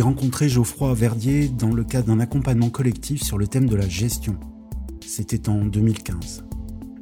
[0.00, 3.86] J'ai rencontré Geoffroy Verdier dans le cadre d'un accompagnement collectif sur le thème de la
[3.86, 4.40] gestion.
[5.06, 6.42] C'était en 2015.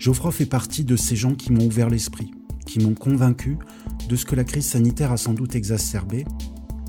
[0.01, 2.33] Geoffroy fait partie de ces gens qui m'ont ouvert l'esprit,
[2.67, 3.57] qui m'ont convaincu
[4.09, 6.25] de ce que la crise sanitaire a sans doute exacerbé,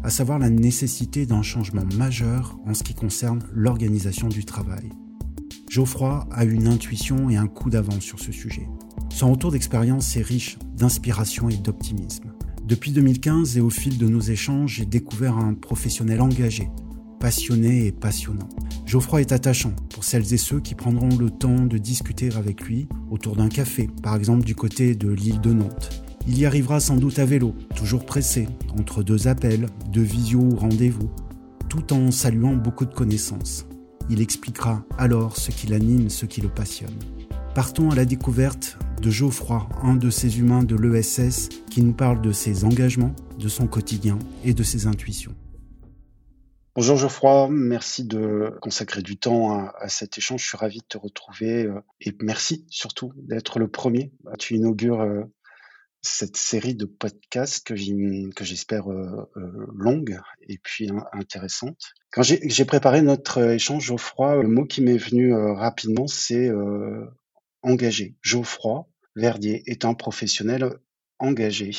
[0.03, 4.89] à savoir la nécessité d'un changement majeur en ce qui concerne l'organisation du travail.
[5.69, 8.67] Geoffroy a une intuition et un coup d'avance sur ce sujet.
[9.11, 12.28] Son retour d'expérience est riche d'inspiration et d'optimisme.
[12.69, 16.69] Depuis 2015 et au fil de nos échanges, j'ai découvert un professionnel engagé,
[17.19, 18.47] passionné et passionnant.
[18.85, 22.87] Geoffroy est attachant pour celles et ceux qui prendront le temps de discuter avec lui
[23.09, 26.03] autour d'un café, par exemple du côté de l'île de Nantes.
[26.27, 30.55] Il y arrivera sans doute à vélo, toujours pressé, entre deux appels, deux visios ou
[30.55, 31.09] rendez-vous,
[31.69, 33.65] tout en saluant beaucoup de connaissances.
[34.11, 36.99] Il expliquera alors ce qui l'anime, ce qui le passionne.
[37.55, 42.21] Partons à la découverte de Geoffroy, un de ces humains de l'ESS qui nous parle
[42.21, 45.33] de ses engagements, de son quotidien et de ses intuitions.
[46.75, 50.43] Bonjour Geoffroy, merci de consacrer du temps à, cet échange.
[50.43, 54.11] Je suis ravi de te retrouver euh, et merci surtout d'être le premier.
[54.37, 55.23] Tu inaugures euh,
[56.03, 57.75] cette série de podcasts que
[58.45, 59.27] j'espère euh,
[59.75, 61.93] longue et puis intéressante.
[62.11, 66.49] Quand j'ai préparé notre échange, Geoffroy, le mot qui m'est venu rapidement, c'est
[67.61, 68.15] engagé.
[68.21, 70.69] Geoffroy Verdier un professionnel
[71.19, 71.71] engagé.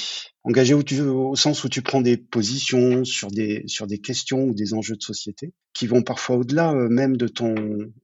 [0.45, 4.55] Engagé au, au, sens où tu prends des positions sur des, sur des questions ou
[4.55, 7.55] des enjeux de société qui vont parfois au-delà euh, même de ton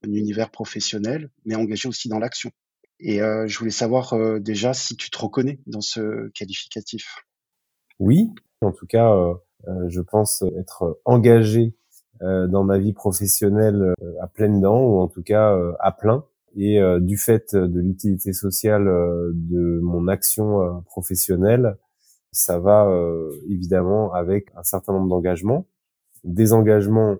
[0.06, 2.50] univers professionnel, mais engagé aussi dans l'action.
[2.98, 7.26] Et euh, je voulais savoir euh, déjà si tu te reconnais dans ce qualificatif.
[7.98, 8.30] Oui,
[8.62, 9.10] en tout cas,
[9.88, 11.74] je pense être engagé
[12.20, 17.00] dans ma vie professionnelle à pleines dents ou en tout cas à plein et euh,
[17.00, 21.76] du fait de l'utilité sociale euh, de mon action euh, professionnelle,
[22.32, 22.92] ça va
[23.48, 25.66] évidemment avec un certain nombre d'engagements,
[26.22, 27.16] des engagements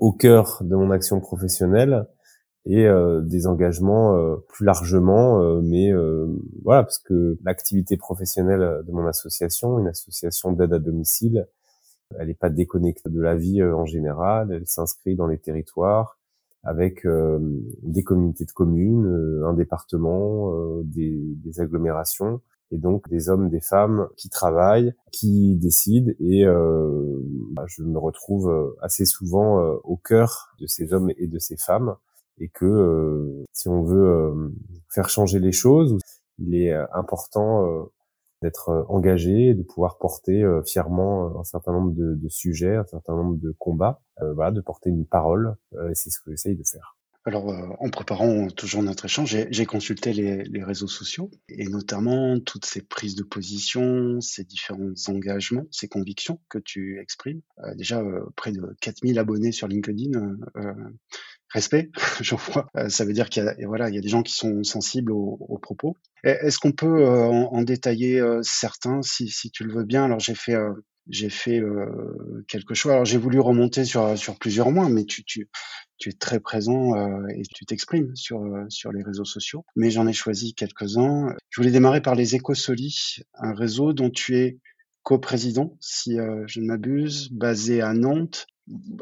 [0.00, 2.06] au cœur de mon action professionnelle
[2.64, 2.88] et
[3.22, 4.16] des engagements
[4.48, 5.92] plus largement, mais
[6.64, 11.46] voilà, parce que l'activité professionnelle de mon association, une association d'aide à domicile,
[12.18, 16.18] elle n'est pas déconnectée de la vie en général, elle s'inscrit dans les territoires,
[16.66, 17.38] avec euh,
[17.82, 22.40] des communautés de communes, euh, un département, euh, des, des, agglomérations,
[22.72, 26.44] et donc des hommes, des femmes qui travaillent, qui décident, et
[27.52, 31.94] bah, je me retrouve assez souvent au cœur de ces hommes et de ces femmes,
[32.38, 34.52] et que si on veut
[34.88, 35.96] faire changer les choses,
[36.40, 37.88] il est important
[38.46, 43.54] d'être engagé, de pouvoir porter fièrement un certain nombre de, sujets, un certain nombre de
[43.58, 46.96] combats, voilà, de porter une parole, et c'est ce que j'essaye de faire.
[47.26, 52.64] Alors, euh, en préparant toujours notre échange, j'ai consulté les, réseaux sociaux et notamment toutes
[52.64, 57.40] ces prises de position, ces différents engagements, ces convictions que tu exprimes.
[57.64, 60.36] Euh, déjà, euh, près de 4000 abonnés sur LinkedIn.
[61.50, 61.90] Respect,
[62.20, 62.68] j'en vois.
[62.88, 65.12] ça veut dire qu'il y, a, voilà, il y a des gens qui sont sensibles
[65.12, 65.96] aux, propos.
[66.22, 70.04] Est-ce qu'on peut en, en, détailler certains, si, tu le veux bien?
[70.04, 70.56] Alors, j'ai fait
[71.08, 72.92] j'ai fait euh, quelque chose.
[72.92, 75.48] Alors j'ai voulu remonter sur sur plusieurs mois, mais tu tu
[75.98, 79.64] tu es très présent euh, et tu t'exprimes sur euh, sur les réseaux sociaux.
[79.76, 81.34] Mais j'en ai choisi quelques-uns.
[81.50, 84.58] Je voulais démarrer par les Écosolis, un réseau dont tu es
[85.02, 88.48] coprésident, si je ne m'abuse, basé à Nantes.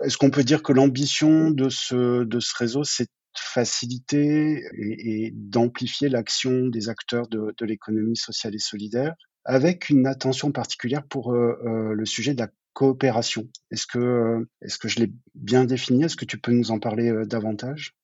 [0.02, 3.08] Est-ce qu'on peut dire que l'ambition de ce réseau, c'est
[3.38, 9.14] faciliter et, d'amplifier l'action des acteurs de, l'économie sociale et solidaire
[9.44, 13.46] avec une attention particulière pour euh, euh, le sujet de la coopération?
[13.70, 16.04] Est-ce que, euh, est-ce que je l'ai bien défini?
[16.04, 17.94] Est-ce que tu peux nous en parler davantage?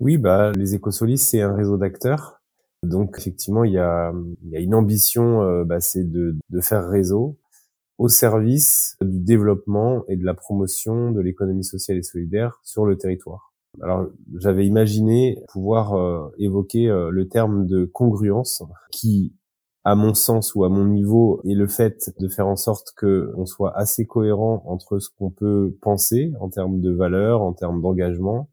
[0.00, 2.40] Oui, bah, les Écosolis, c'est un réseau d'acteurs.
[2.84, 4.12] Donc effectivement, il y a,
[4.52, 7.38] une ambition, bah, c'est de faire réseau
[7.98, 12.96] au service du développement et de la promotion de l'économie sociale et solidaire sur le
[12.96, 13.52] territoire.
[13.82, 14.06] Alors,
[14.38, 19.32] j'avais imaginé pouvoir évoquer le terme de congruence qui
[19.88, 23.32] à mon sens ou à mon niveau, et le fait de faire en sorte que
[23.36, 27.80] on soit assez cohérent entre ce qu'on peut penser en termes de valeur, en termes
[27.80, 28.50] d'engagement,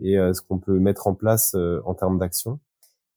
[0.00, 2.60] et euh, ce qu'on peut mettre en place euh, en termes d'action.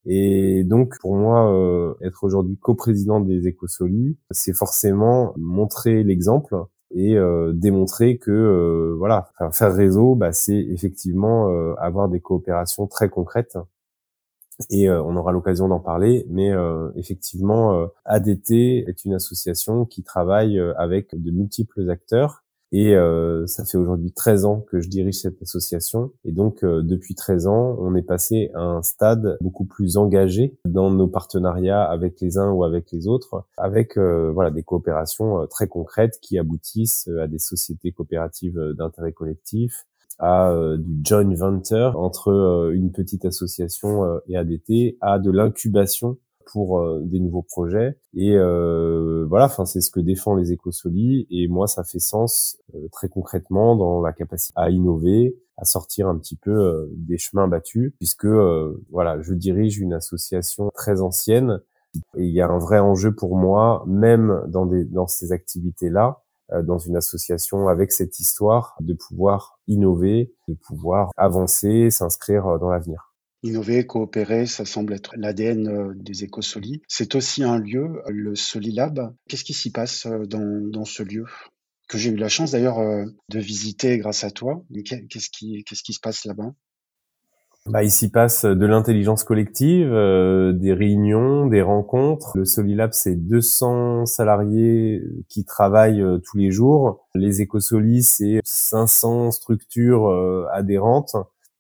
[0.06, 6.56] Et donc, pour moi, euh, être aujourd'hui coprésident des Écosolis, c'est forcément montrer l'exemple
[6.92, 7.16] et
[7.54, 11.48] démontrer que voilà, faire réseau, bah, c'est effectivement
[11.78, 13.60] avoir des coopérations très concrètes
[14.70, 16.26] et euh, on aura l'occasion d'en parler.
[16.30, 22.96] Mais euh, effectivement, euh, ADT est une association qui travaille avec de multiples acteurs Et
[22.96, 26.12] euh, ça fait aujourd'hui 13 ans que je dirige cette association.
[26.24, 30.56] Et donc, euh, depuis 13 ans, on est passé à un stade beaucoup plus engagé
[30.66, 35.48] dans nos partenariats avec les uns ou avec les autres, avec euh, voilà des coopérations
[35.48, 39.88] très concrètes qui aboutissent à des sociétés coopératives d'intérêt collectif,
[40.20, 46.18] à du joint venture entre une petite association et ADT, à de l'incubation
[46.52, 47.98] pour euh, des nouveaux projets.
[48.14, 51.28] Et euh, voilà, enfin c'est ce que défend les écosolis.
[51.30, 56.08] Et moi, ça fait sens euh, très concrètement dans la capacité à innover, à sortir
[56.08, 58.28] un petit peu des chemins battus, puisque
[58.90, 61.62] voilà, je dirige une association très ancienne.
[62.16, 66.22] Et il y a un vrai enjeu pour moi, même dans des dans ces activités-là,
[66.64, 73.09] dans une association avec cette histoire, de pouvoir innover, de pouvoir avancer, s'inscrire dans l'avenir.
[73.42, 76.82] Innover, coopérer, ça semble être l'ADN euh, des écosolis.
[76.90, 79.14] C'est aussi un lieu, le Solilab.
[79.30, 81.24] Qu'est-ce qui s'y passe euh, dans, dans ce lieu
[81.88, 84.62] que j'ai eu la chance d'ailleurs euh, de visiter grâce à toi?
[84.84, 86.52] Qu'est-ce qui, qu'est-ce qui se passe là-bas?
[87.66, 92.38] Bah, il s'y passe de l'intelligence collective, des réunions, des rencontres.
[92.38, 97.08] Le Solilab, c'est 200 salariés qui travaillent tous les jours.
[97.16, 100.10] Les écosolis, c'est 500 structures
[100.52, 101.16] adhérentes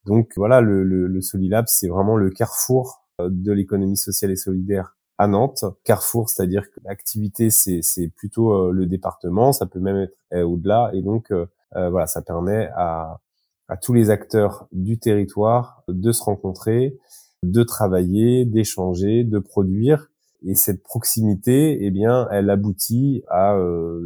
[0.09, 4.35] donc voilà, le, le, le Solilab, c'est vraiment le carrefour euh, de l'économie sociale et
[4.35, 5.63] solidaire à Nantes.
[5.83, 10.89] Carrefour, c'est-à-dire que l'activité, c'est, plutôt euh, le département, ça peut même être euh, au-delà,
[10.93, 11.31] et donc
[11.75, 13.19] voilà, ça permet à,
[13.67, 16.97] à tous les acteurs du territoire de se rencontrer,
[17.43, 20.09] de travailler, d'échanger, de produire.
[20.45, 23.57] Et cette proximité, eh bien, elle aboutit à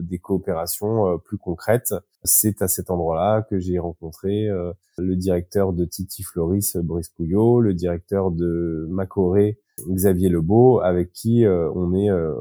[0.01, 1.93] des coopérations plus concrètes.
[2.23, 7.59] C'est à cet endroit-là que j'ai rencontré euh, le directeur de Titi Floris, Brice Couillot,
[7.59, 9.59] le directeur de Macoré,
[9.89, 12.33] Xavier Lebeau, avec qui euh, on est euh,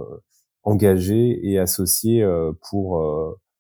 [0.63, 2.25] engagé et associé
[2.69, 3.05] pour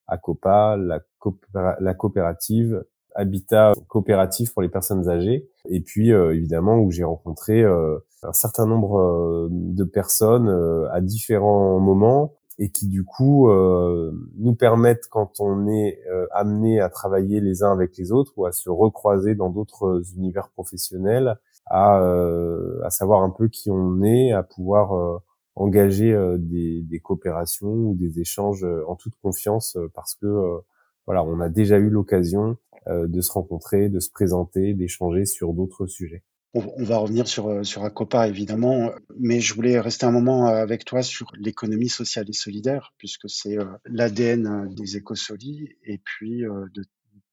[0.07, 5.49] ACOPA, la coopérative habitat coopératif pour les personnes âgées.
[5.69, 10.49] Et puis évidemment où j'ai rencontré un certain nombre de personnes
[10.93, 16.81] à différents moments et qui du coup euh, nous permettent quand on est euh, amené
[16.81, 21.37] à travailler les uns avec les autres ou à se recroiser dans d'autres univers professionnels,
[21.67, 25.21] à, euh, à savoir un peu qui on est, à pouvoir
[25.55, 30.63] engager des, des, coopérations ou des échanges en toute confiance parce que
[31.07, 32.57] voilà, on a déjà eu l'occasion
[32.89, 36.25] de se rencontrer, de se présenter, d'échanger sur d'autres sujets.
[36.55, 40.57] On, va revenir sur, euh, sur Acopa, évidemment, mais je voulais rester un moment euh,
[40.57, 46.43] avec toi sur l'économie sociale et solidaire, puisque c'est euh, l'ADN des écosolis et puis
[46.43, 46.85] de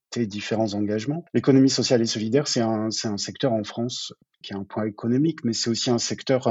[0.10, 1.26] tes différents engagements.
[1.34, 5.44] L'économie sociale et solidaire, c'est un, un secteur en France qui a un point économique,
[5.44, 6.48] mais c'est aussi un secteur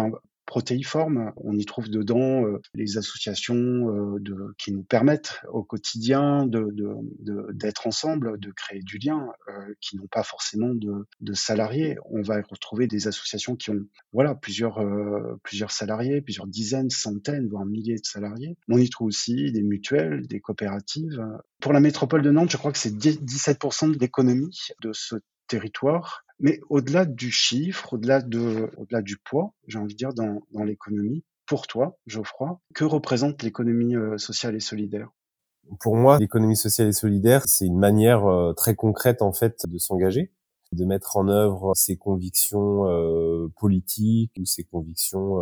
[0.49, 1.33] protéiforme.
[1.37, 8.41] On y trouve dedans euh, les associations euh, qui nous permettent au quotidien d'être ensemble,
[8.41, 11.99] de créer du lien, euh, qui n'ont pas forcément de, de, salariés.
[12.07, 14.81] On va retrouver des associations qui ont voilà plusieurs
[15.43, 18.57] plusieurs salariés, plusieurs dizaines, centaines, voire milliers de salariés.
[18.69, 21.23] On y trouve aussi des mutuelles, des coopératives.
[21.61, 25.17] Pour la métropole de Nantes, je crois que c'est 17% de l'économie de ce
[25.49, 26.25] territoire.
[26.39, 30.63] Mais au-delà du chiffre, au-delà de, au-delà du poids, j'ai envie de dire dans, dans
[30.63, 35.09] l'économie, pour toi, Geoffroy, que représente l'économie euh, sociale et solidaire?
[35.81, 39.79] Pour moi, l'économie sociale et solidaire, c'est une manière euh, très concrète en fait de
[39.79, 40.31] s'engager,
[40.73, 45.39] de mettre en œuvre ses convictions euh, politiques ou ses convictions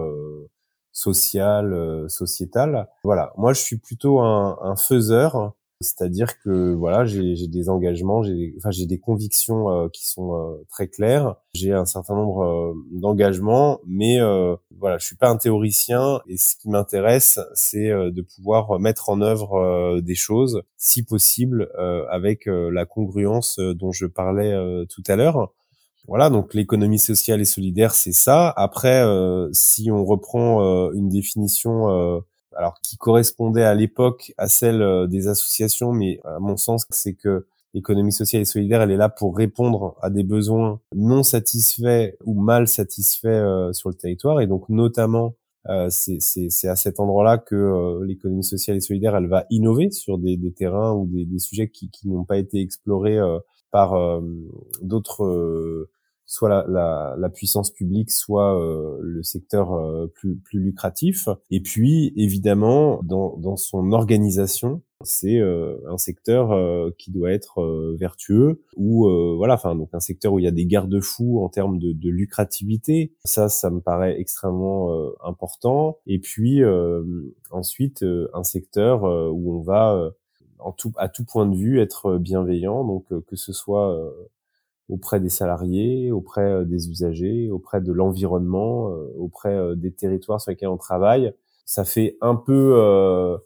[0.92, 2.88] sociales, sociétales.
[3.04, 8.54] Voilà, moi je suis plutôt un, un faiseur c'est-à-dire que voilà, j'ai des engagements, j'ai
[8.56, 11.36] enfin j'ai des convictions euh, qui sont euh, très claires.
[11.52, 14.18] J'ai un certain nombre euh, d'engagements, mais
[14.78, 19.20] voilà, je suis pas un théoricien et ce qui m'intéresse, c'est de pouvoir mettre en
[19.20, 21.70] œuvre des choses, si possible,
[22.10, 24.54] avec la congruence dont je parlais
[24.88, 25.52] tout à l'heure.
[26.08, 28.52] Voilà, donc l'économie sociale et solidaire, c'est ça.
[28.56, 29.02] Après,
[29.52, 32.22] si on reprend une définition
[32.56, 37.14] alors qui correspondait à l'époque à celle euh, des associations, mais à mon sens, c'est
[37.14, 42.14] que l'économie sociale et solidaire, elle est là pour répondre à des besoins non satisfaits
[42.24, 45.34] ou mal satisfaits euh, sur le territoire, et donc notamment
[45.68, 50.38] euh, c'est à cet endroit-là que l'économie sociale et solidaire, elle va innover sur des,
[50.56, 53.18] terrains ou des, sujets qui n'ont pas été explorés
[53.72, 54.20] par
[54.80, 55.88] d'autres
[56.26, 61.28] soit la, la, la, puissance publique, soit euh, le secteur euh, plus, plus lucratif.
[61.50, 66.50] Et puis, évidemment, dans, dans son organisation, c'est euh, un secteur
[66.96, 69.06] qui doit être vertueux ou
[69.36, 72.08] voilà, enfin donc un secteur où il y a des garde-fous en termes de, de,
[72.08, 73.12] lucrativité.
[73.24, 75.98] Ça, ça me paraît extrêmement important.
[76.06, 76.62] Et puis
[77.50, 80.12] ensuite, un secteur où on va
[80.60, 82.82] en tout, à tout point de vue, être bienveillant.
[82.82, 83.94] Donc que ce soit
[84.88, 88.86] auprès des salariés, auprès des usagers, auprès de l'environnement,
[89.18, 91.32] auprès des territoires sur lesquels on travaille.
[91.64, 93.38] Ça fait un peu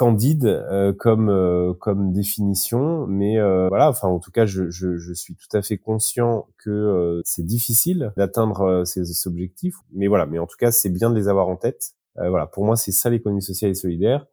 [0.00, 3.90] candide euh, comme euh, comme définition, mais euh, voilà.
[3.90, 8.10] Enfin, en tout cas, je, je, je, suis tout à fait conscient que c'est difficile
[8.16, 10.24] d'atteindre ces, objectifs, mais voilà.
[10.24, 11.92] Mais en tout cas, c'est bien de les avoir en tête.
[12.16, 12.46] voilà.
[12.46, 14.26] Pour moi, c'est ça l'économie sociale et solidaire.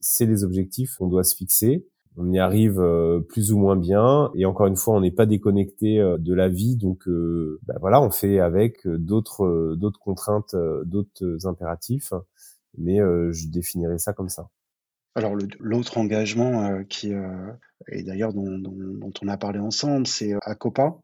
[0.00, 1.86] C'est les objectifs qu'on doit se fixer.
[2.16, 2.82] On y arrive
[3.28, 6.76] plus ou moins bien, et encore une fois, on n'est pas déconnecté de la vie,
[6.76, 7.08] donc
[7.66, 12.14] bah, voilà, on fait avec d'autres d'autres contraintes, d'autres impératifs,
[12.78, 14.48] mais je définirais ça comme ça.
[15.16, 17.50] Alors l'autre engagement euh, qui euh,
[17.88, 18.62] et d'ailleurs dont,
[19.22, 20.98] on a parlé ensemble, c'est euh, Acopa,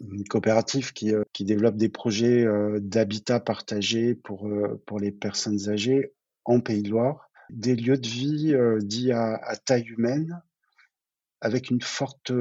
[0.00, 2.44] une coopérative qui, qui développe des projets
[2.80, 4.46] d'habitat partagé pour,
[4.84, 6.12] pour les personnes âgées
[6.44, 10.42] en Pays de Loire, des lieux de vie dits à, taille humaine,
[11.40, 12.32] avec une forte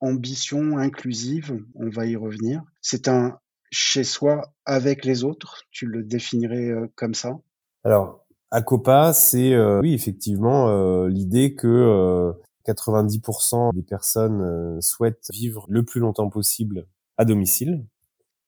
[0.00, 2.62] ambition inclusive, on va y revenir.
[2.80, 3.38] C'est un
[3.70, 7.38] chez soi avec les autres, tu le définirais comme ça?
[7.82, 12.32] Alors, Acopa, c'est euh, oui effectivement euh, l'idée que
[12.68, 16.86] 90% euh, des personnes souhaitent vivre le plus longtemps possible
[17.18, 17.84] à domicile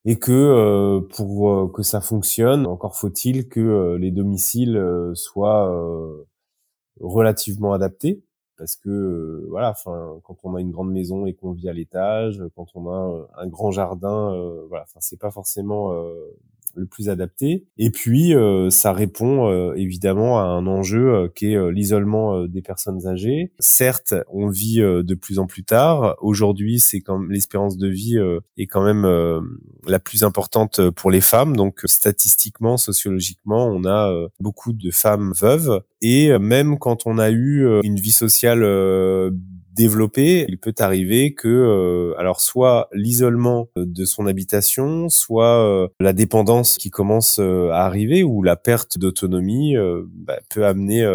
[0.07, 4.81] et que pour que ça fonctionne, encore faut-il que les domiciles
[5.15, 5.71] soient
[7.01, 8.23] relativement adaptés.
[8.57, 12.43] Parce que voilà, enfin quand on a une grande maison et qu'on vit à l'étage,
[12.55, 14.35] quand on a un grand jardin,
[14.69, 15.93] voilà, enfin c'est pas forcément
[16.77, 17.65] le plus adapté.
[17.79, 22.63] Et puis, euh, ça répond euh, évidemment à un enjeu euh, qui est l'isolement des
[22.63, 23.53] personnes âgées.
[23.59, 26.17] Certes, on vit de plus en plus tard.
[26.21, 28.19] Aujourd'hui, c'est quand l'espérance de vie
[28.57, 29.07] est quand même
[29.87, 31.57] la plus importante pour les femmes.
[31.57, 35.83] Donc, statistiquement, sociologiquement, on a beaucoup de femmes veuves.
[36.03, 38.63] Et même quand on a eu une vie sociale
[39.77, 46.13] développé, il peut arriver que, euh, alors soit l'isolement de son habitation, soit euh, la
[46.13, 51.07] dépendance qui commence euh, à arriver ou la perte d'autonomie bah, peut amener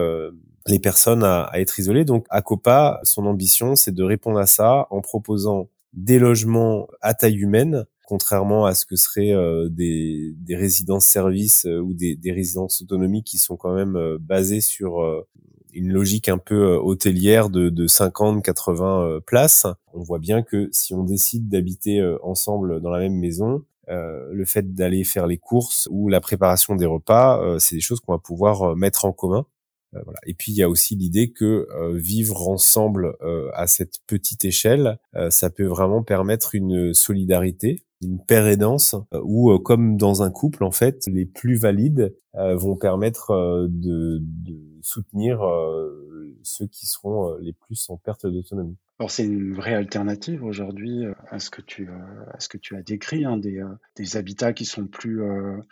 [0.67, 2.05] les personnes à, à, être isolées.
[2.05, 7.37] Donc, Acopa, son ambition, c'est de répondre à ça en proposant des logements à taille
[7.37, 9.33] humaine, contrairement à ce que seraient
[9.69, 15.25] des, des résidences-services ou des, des résidences autonomies qui sont quand même basées sur
[15.73, 19.65] une logique un peu euh, hôtelière de, de 50, 80 euh, places.
[19.93, 24.45] On voit bien que si on décide d'habiter euh, ensemble dans la même maison, le
[24.45, 28.19] fait d'aller faire les courses ou la préparation des repas, c'est des choses qu'on va
[28.19, 29.45] pouvoir mettre en commun.
[29.93, 30.19] Voilà.
[30.25, 33.15] Et puis il y a aussi l'idée que vivre ensemble
[33.53, 39.97] à cette petite échelle, ça peut vraiment permettre une solidarité, une paire aidance, où comme
[39.97, 46.67] dans un couple en fait, les plus valides vont permettre de, de soutenir euh, ceux
[46.67, 48.77] qui seront euh, les plus en perte d'autonomie.
[49.01, 52.75] Alors c'est une vraie alternative aujourd'hui euh, à ce que tu à ce que tu
[52.75, 53.59] as décrit, hein, des,
[53.95, 55.23] des habitats qui sont plus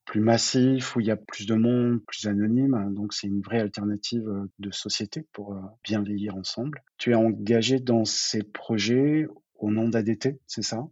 [0.07, 2.91] plus massifs où il y a plus de monde, plus anonyme.
[2.95, 6.81] Donc c'est une vraie alternative de société pour bien vieillir ensemble.
[6.97, 9.27] Tu es engagé dans ces projets
[9.59, 10.87] au nom d'ADT, c'est ça?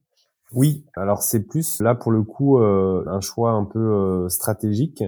[0.51, 0.86] Oui.
[0.96, 5.03] Alors c'est plus là pour le coup un choix un peu stratégique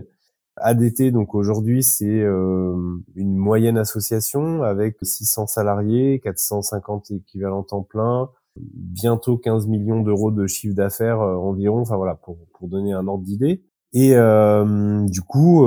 [0.61, 2.75] ADT, donc aujourd'hui, c'est euh,
[3.15, 10.47] une moyenne association avec 600 salariés, 450 équivalents temps plein, bientôt 15 millions d'euros de
[10.47, 11.81] chiffre d'affaires euh, environ.
[11.81, 13.63] Enfin voilà, pour, pour donner un ordre d'idée.
[13.91, 15.65] Et euh, du coup,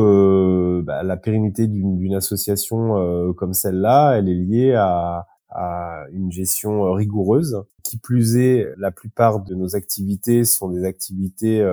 [0.84, 7.64] bah, la pérennité d'une association comme celle-là, elle est liée à, à une gestion rigoureuse.
[7.82, 11.68] Qui plus est, la plupart de nos activités sont des activités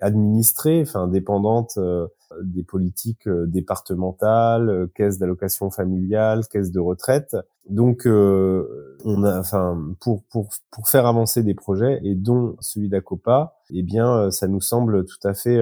[0.00, 1.78] administrées, enfin dépendantes
[2.42, 7.36] des politiques euh, départementales, euh, caisse d'allocation familiale, caisse de retraite.
[7.68, 12.88] Donc, euh, on a, enfin, pour pour pour faire avancer des projets et dont celui
[12.88, 15.60] d'Acopa, eh bien, ça nous semble tout à fait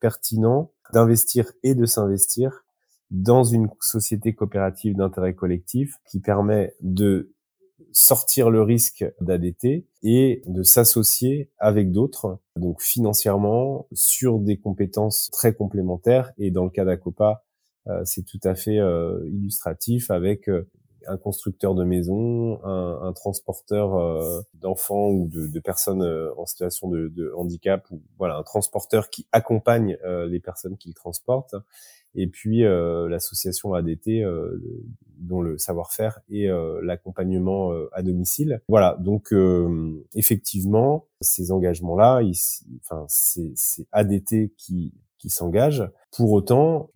[0.00, 2.64] pertinent d'investir et de s'investir
[3.10, 7.32] dans une société coopérative d'intérêt collectif qui permet de
[7.92, 15.54] sortir le risque d'ADT et de s'associer avec d'autres, donc financièrement, sur des compétences très
[15.54, 16.32] complémentaires.
[16.38, 17.44] Et dans le cas d'Acopa,
[17.88, 20.68] euh, c'est tout à fait euh, illustratif avec euh,
[21.08, 26.02] un constructeur de maison, un, transporteur d'enfants ou de, personnes
[26.36, 31.54] en situation de, de, handicap, ou voilà un transporteur qui accompagne les personnes qu'il transporte,
[32.16, 34.60] et puis euh, l'association ADT euh,
[35.18, 38.60] dont le savoir-faire et euh, l'accompagnement à domicile.
[38.68, 39.32] Voilà, donc
[40.14, 42.22] effectivement, ces engagements-là,
[42.82, 45.88] enfin c'est ADT qui qui s'engage.
[46.14, 46.90] Pour autant,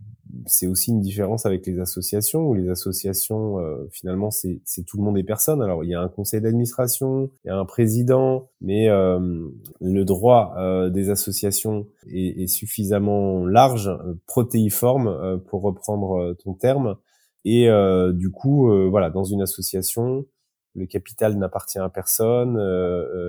[0.47, 5.03] c'est aussi une différence avec les associations où les associations euh, finalement c'est tout le
[5.03, 5.63] monde et personne.
[5.63, 9.49] Alors il y a un conseil d'administration, il y a un président, mais euh,
[9.81, 13.91] le droit euh, des associations est, est, suffisamment large,
[14.27, 16.97] protéiforme pour reprendre ton terme.
[17.45, 17.69] Et
[18.13, 20.27] du coup, voilà, dans une association,
[20.75, 22.57] le capital n'appartient à personne.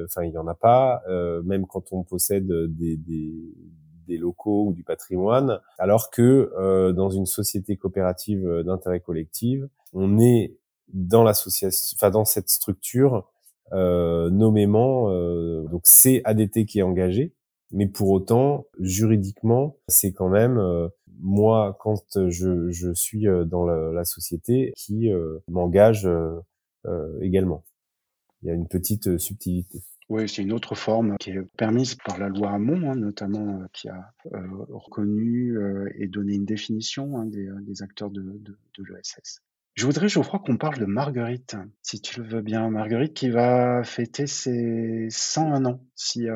[0.06, 1.02] Enfin, il y en a pas.
[1.46, 3.54] même quand on possède des, des
[4.08, 9.64] des locaux ou du patrimoine, alors que euh, dans une société coopérative euh, d'intérêt collectif,
[9.94, 10.58] on est
[10.94, 13.28] dans l'association, enfin dans cette structure
[13.74, 17.34] euh, nommément, euh, donc c'est ADT qui est engagé,
[17.72, 20.90] mais pour autant juridiquement c'est quand même euh,
[21.20, 25.10] moi quand je, je suis dans la, la société qui
[25.48, 26.10] m'engage
[27.22, 27.64] également.
[28.42, 29.84] Il y a une petite subtilité.
[30.12, 33.66] Oui, c'est une autre forme qui est permise par la loi Hamon, hein, notamment, euh,
[33.72, 34.40] qui a euh,
[34.70, 38.22] reconnu euh, et donné une définition hein, des, acteurs de,
[38.78, 39.40] l'ESS.
[39.76, 42.70] Je voudrais, Geoffroy, qu'on parle de Marguerite, si tu le veux bien.
[42.70, 46.28] Marguerite qui va fêter ses 101 ans, si,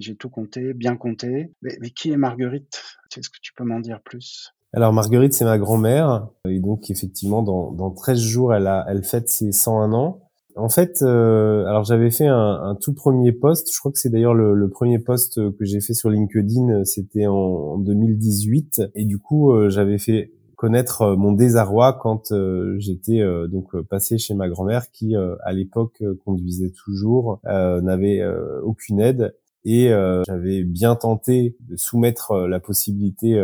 [0.00, 1.50] j'ai tout compté, bien compté.
[1.62, 2.82] Mais, qui est Marguerite?
[3.16, 4.52] Est-ce que tu peux m'en dire plus?
[4.74, 9.50] Alors Marguerite, c'est ma grand-mère, et donc effectivement, dans, dans 13 jours, elle fête ses
[9.50, 10.24] 101 ans.
[10.56, 13.72] En fait, euh, alors j'avais fait un, un, tout premier post.
[13.72, 16.84] Je crois que c'est d'ailleurs le, le, premier post que j'ai fait sur LinkedIn.
[16.84, 22.30] C'était en, en, 2018, et du coup, euh, j'avais fait connaître euh, mon désarroi quand
[22.30, 28.24] euh, j'étais donc passé chez ma grand-mère qui, à l'époque, conduisait toujours, n'avait
[28.62, 29.34] aucune aide,
[29.64, 29.88] et
[30.26, 33.42] j'avais bien tenté de soumettre la possibilité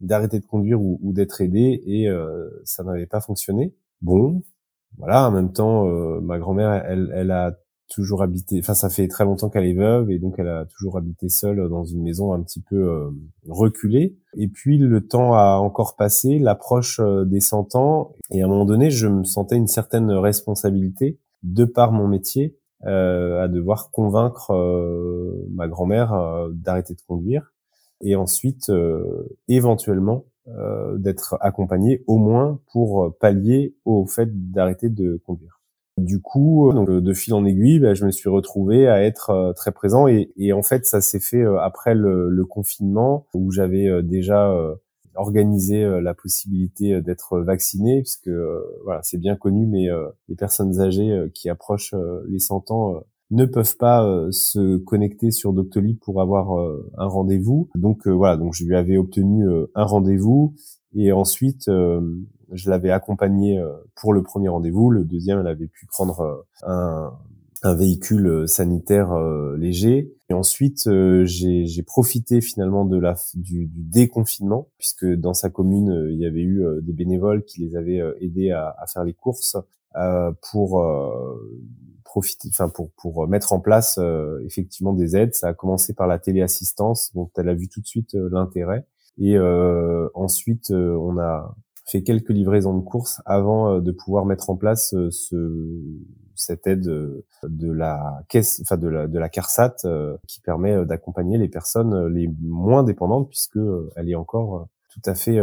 [0.00, 2.08] d'arrêter de conduire ou, ou d'être aidé, et
[2.64, 3.74] ça n'avait pas fonctionné.
[4.00, 4.42] Bon,
[4.98, 7.56] voilà, en même temps, euh, ma grand-mère, elle, elle a
[7.88, 10.98] toujours habité, enfin ça fait très longtemps qu'elle est veuve et donc elle a toujours
[10.98, 13.10] habité seule dans une maison un petit peu euh,
[13.48, 14.16] reculée.
[14.34, 18.48] Et puis le temps a encore passé, l'approche euh, des 100 ans, et à un
[18.48, 23.90] moment donné, je me sentais une certaine responsabilité de par mon métier euh, à devoir
[23.90, 24.52] convaincre
[25.50, 27.52] ma grand-mère d'arrêter de conduire
[28.00, 28.70] et ensuite
[29.48, 30.26] éventuellement
[30.56, 35.60] euh, d'être accompagné au moins pour pallier au fait d'arrêter de conduire.
[35.98, 39.52] Du coup, donc, de fil en aiguille, bah, je me suis retrouvé à être euh,
[39.52, 43.50] très présent et, et en fait, ça s'est fait euh, après le, le, confinement où
[43.50, 44.54] j'avais déjà
[45.16, 48.30] organisé la possibilité d'être vacciné puisque
[48.84, 49.88] voilà, c'est bien connu, mais
[50.28, 51.94] les personnes âgées qui approchent
[52.28, 57.06] les 100 ans ne peuvent pas euh, se connecter sur Doctolib pour avoir euh, un
[57.06, 57.68] rendez-vous.
[57.74, 60.54] Donc euh, voilà, donc je lui avais obtenu un rendez-vous
[60.94, 63.62] et ensuite je l'avais accompagné
[63.94, 64.90] pour le premier rendez-vous.
[64.90, 67.12] Le deuxième, elle avait pu prendre un,
[67.62, 69.14] un véhicule sanitaire
[69.56, 70.14] léger.
[70.30, 70.88] Et ensuite,
[71.24, 76.42] j'ai profité finalement de la du, du, déconfinement, puisque dans sa commune, il y avait
[76.42, 79.56] eu des bénévoles qui les avaient aidés à, à faire les courses
[80.50, 80.82] pour
[82.18, 85.34] profiter, enfin pour pour mettre en place euh, effectivement des aides.
[85.34, 88.84] Ça a commencé par la téléassistance, dont elle a vu tout de suite euh, l'intérêt,
[89.18, 91.54] et euh, ensuite on a
[91.86, 95.36] fait quelques livraisons de courses avant de pouvoir mettre en place ce
[96.34, 99.76] cette aide de la caisse, enfin de la de la CARSAT
[100.26, 103.60] qui permet d'accompagner les personnes les moins dépendantes puisque
[103.96, 105.40] elle est encore tout à fait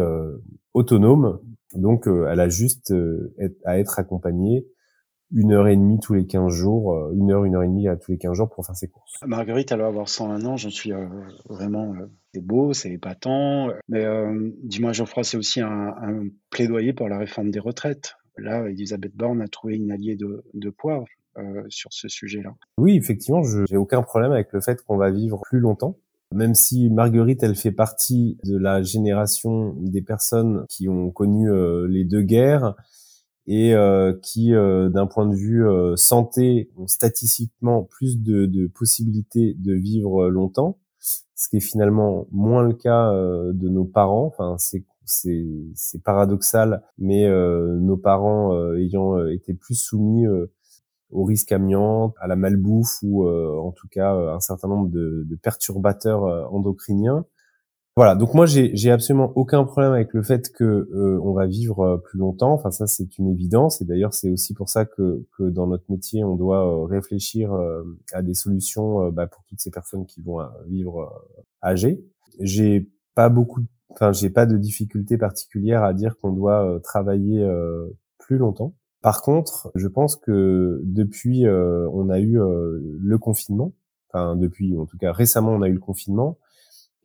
[0.73, 1.39] autonome.
[1.73, 2.93] Donc elle a juste
[3.65, 4.67] à être accompagnée
[5.35, 7.89] une heure et demie tous les 15 jours, euh, une heure, une heure et demie
[7.89, 9.19] à tous les 15 jours pour faire ses courses.
[9.25, 11.05] Marguerite, elle va avoir 101 ans, j'en suis euh,
[11.49, 13.67] vraiment, euh, c'est beau, c'est épatant.
[13.89, 14.05] Mais
[14.63, 15.93] dis-moi, Geoffroy, c'est aussi un,
[16.49, 18.15] plaidoyer pour la réforme des retraites.
[18.37, 21.03] Là, Elisabeth Borne a trouvé une alliée de, de poids
[21.67, 22.53] sur ce sujet-là.
[22.77, 25.97] Oui, effectivement, je n'ai aucun problème avec le fait qu'on va vivre plus longtemps.
[26.33, 31.49] Même si Marguerite, elle fait partie de la génération des personnes qui ont connu
[31.87, 32.75] les deux guerres,
[33.47, 38.67] et euh, qui, euh, d'un point de vue euh, santé, ont statistiquement plus de, de,
[38.67, 44.25] possibilités de vivre longtemps, ce qui est finalement moins le cas de nos parents.
[44.25, 50.25] Enfin, c'est c'est paradoxal, mais nos parents ayant été plus soumis
[51.11, 55.35] au risque amiante, à la malbouffe ou en tout cas un certain nombre de, de
[55.35, 57.23] perturbateurs endocriniens,
[57.97, 61.79] voilà, donc moi j'ai absolument aucun problème avec le fait que euh, on va vivre
[61.79, 62.51] euh, plus longtemps.
[62.51, 65.85] Enfin ça c'est une évidence et d'ailleurs c'est aussi pour ça que, que dans notre
[65.87, 67.53] métier on doit euh, réfléchir
[68.11, 71.09] à des solutions bah, pour toutes ces personnes qui vont vivre
[71.63, 72.03] âgées.
[72.41, 77.47] J'ai pas beaucoup, enfin j'ai pas de difficulté particulière à dire qu'on doit travailler
[78.19, 78.73] plus longtemps.
[79.01, 83.71] Par contre, je pense que depuis on a eu le confinement,
[84.09, 86.37] enfin depuis en tout cas récemment on a eu le confinement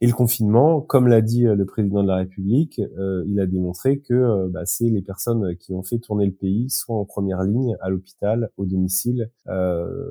[0.02, 2.80] Et le confinement, comme l'a dit le président de la République,
[3.26, 6.96] il a démontré que bah, c'est les personnes qui ont fait tourner le pays, soit
[6.96, 9.30] en première ligne à l'hôpital, au domicile,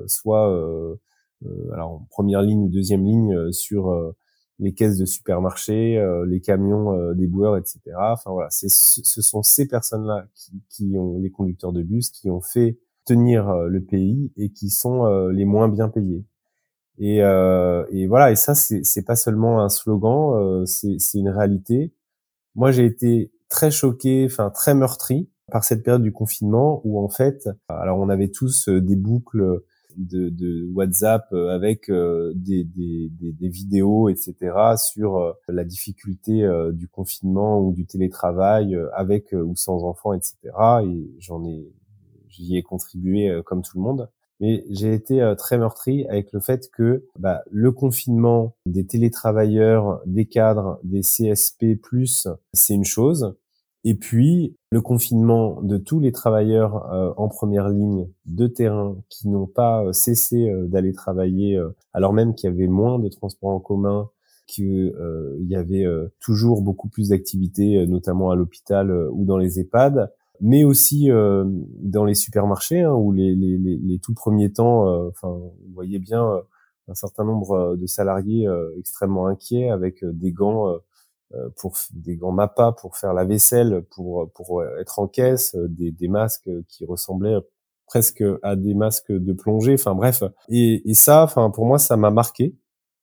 [0.06, 0.96] soit
[1.76, 4.14] en première ligne ou deuxième ligne sur
[4.60, 7.80] les caisses de supermarchés, euh, les camions euh, des boueurs, etc.
[7.96, 8.68] Enfin voilà, ce
[9.22, 13.68] sont ces personnes-là qui, qui, ont les conducteurs de bus qui ont fait tenir euh,
[13.68, 16.24] le pays et qui sont les moins bien payés.
[17.02, 21.94] Et, et voilà, et ça c'est pas seulement un slogan, c'est une réalité.
[22.54, 27.08] Moi j'ai été très choqué, enfin très meurtri par cette période du confinement où en
[27.08, 29.62] fait, alors on avait tous des boucles
[29.96, 34.34] de, de WhatsApp euh, avec euh, des, des, des, des, vidéos, etc.
[34.76, 40.36] sur euh, la difficulté du confinement ou du télétravail avec ou sans enfants, etc.
[40.84, 41.72] Et j'en ai,
[42.28, 44.08] j'y ai contribué comme tout le monde.
[44.40, 50.24] Mais j'ai été très meurtri avec le fait que bah, le confinement des télétravailleurs, des
[50.24, 51.78] cadres, des CSP+,
[52.54, 53.34] c'est une chose.
[53.84, 59.28] Et puis, le confinement de tous les travailleurs euh, en première ligne de terrain qui
[59.28, 61.58] n'ont pas euh, cessé euh, d'aller travailler,
[61.94, 64.10] alors même qu'il y avait moins de transports en commun,
[64.46, 64.92] qu'il
[65.46, 65.86] y avait
[66.18, 72.14] toujours beaucoup plus d'activités, notamment à l'hôpital ou dans les EHPAD, mais aussi dans les
[72.14, 76.42] supermarchés, hein, où les, les, les, tout premiers temps, enfin, vous voyez bien
[76.88, 78.48] un certain nombre de salariés
[78.78, 80.80] extrêmement inquiets avec des gants
[81.36, 85.68] euh, pour des grands mappas pour faire la vaisselle, pour pour être en caisse, euh,
[85.68, 87.38] des, des masques qui ressemblaient
[87.86, 89.74] presque à des masques de plongée.
[89.74, 92.56] Enfin bref, et, et ça, enfin pour moi, ça m'a marqué.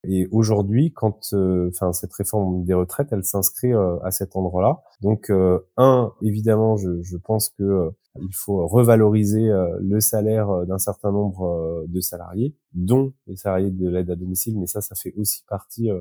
[0.08, 4.82] Et aujourd'hui, quand, euh, enfin cette réforme des retraites, elle s'inscrit à cet endroit-là.
[5.02, 5.32] Donc,
[5.78, 9.48] un, évidemment, je, je pense que il faut revaloriser
[9.80, 14.58] le salaire d'un certain nombre de salariés, dont les salariés de l'aide à domicile.
[14.58, 15.92] Mais ça, ça fait aussi partie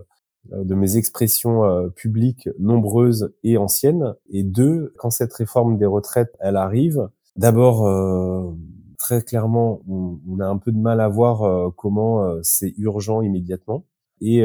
[0.53, 4.15] euh, de mes expressions euh, publiques nombreuses et anciennes.
[4.31, 8.53] Et deux, quand cette réforme des retraites, elle arrive, d'abord, euh,
[8.99, 13.85] très clairement, on, a un peu de mal à voir comment c'est urgent immédiatement.
[14.21, 14.45] Et,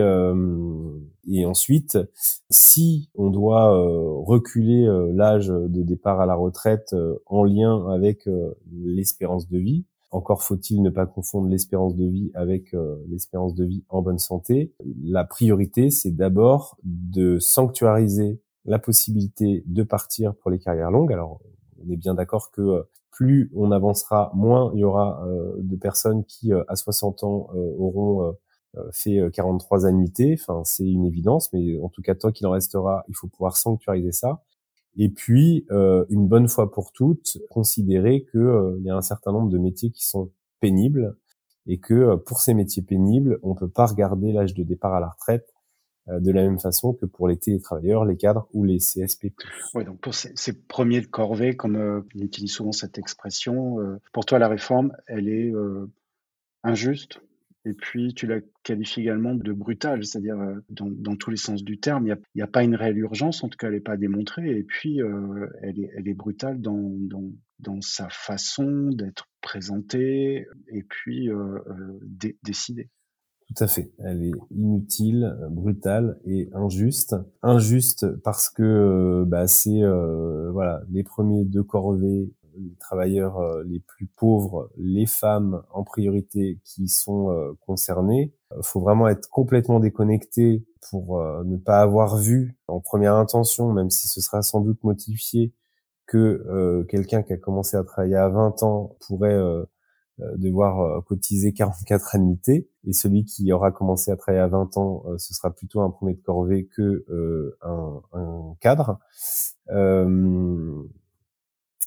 [1.27, 1.97] et ensuite,
[2.49, 3.71] si on doit
[4.23, 8.27] reculer l'âge de départ à la retraite en lien avec
[8.71, 13.63] l'espérance de vie, encore faut-il ne pas confondre l'espérance de vie avec euh, l'espérance de
[13.63, 14.73] vie en bonne santé.
[15.01, 21.13] La priorité, c'est d'abord de sanctuariser la possibilité de partir pour les carrières longues.
[21.13, 21.39] Alors,
[21.83, 26.25] on est bien d'accord que plus on avancera, moins il y aura euh, de personnes
[26.25, 28.35] qui, à 60 ans, auront
[28.91, 30.37] fait 43 annuités.
[30.39, 33.57] Enfin, c'est une évidence, mais en tout cas, tant qu'il en restera, il faut pouvoir
[33.57, 34.43] sanctuariser ça.
[34.97, 39.31] Et puis, euh, une bonne fois pour toutes, considérer qu'il euh, y a un certain
[39.31, 41.15] nombre de métiers qui sont pénibles
[41.67, 44.99] et que euh, pour ces métiers pénibles, on peut pas regarder l'âge de départ à
[44.99, 45.53] la retraite
[46.07, 49.33] de la même façon que pour les télétravailleurs, les cadres ou les CSP+.
[49.75, 53.77] Oui, donc pour ces, ces premiers de corvée, comme euh, on utilise souvent cette expression,
[54.11, 55.53] pour toi la réforme, elle est
[56.63, 57.21] injuste?
[57.63, 61.79] Et puis, tu la qualifies également de brutale, c'est-à-dire euh, dans, tous les sens du
[61.79, 62.07] terme.
[62.07, 64.57] Il n'y a, pas une réelle urgence, en tout cas, elle n'est pas démontrée.
[64.57, 71.59] Et puis, euh, elle, est, brutale dans, sa façon d'être présentée et puis euh,
[72.43, 72.89] décidée.
[73.47, 73.91] Tout à fait.
[73.99, 77.15] Elle est inutile, brutale et injuste.
[77.43, 79.81] Injuste parce que bah, c'est
[80.89, 86.87] les premiers de corvée les travailleurs euh, les plus pauvres, les femmes en priorité qui
[86.87, 88.33] sont euh, concernés.
[88.51, 93.71] Il euh, faut vraiment être complètement déconnecté pour ne pas avoir vu en première intention,
[93.71, 95.53] même si ce sera sans doute motivé,
[96.07, 99.39] que quelqu'un qui a commencé à travailler à 20 ans pourrait
[100.17, 105.35] devoir cotiser 44 annuités et celui qui aura commencé à travailler à 20 ans, ce
[105.35, 107.05] sera plutôt un premier de corvée que
[107.61, 108.97] un, un, cadre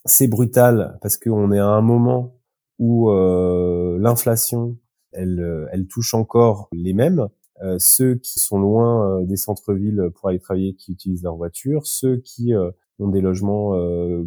[0.05, 2.39] c'est brutal parce qu'on est à un moment
[2.79, 4.77] où euh, l'inflation,
[5.13, 7.29] elle, euh, elle touche encore les mêmes.
[7.63, 12.19] Euh, ceux qui sont loin des centres-villes pour aller travailler, qui utilisent leur voiture, ceux
[12.19, 12.53] qui
[12.99, 13.73] ont des logements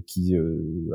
[0.06, 0.34] qui,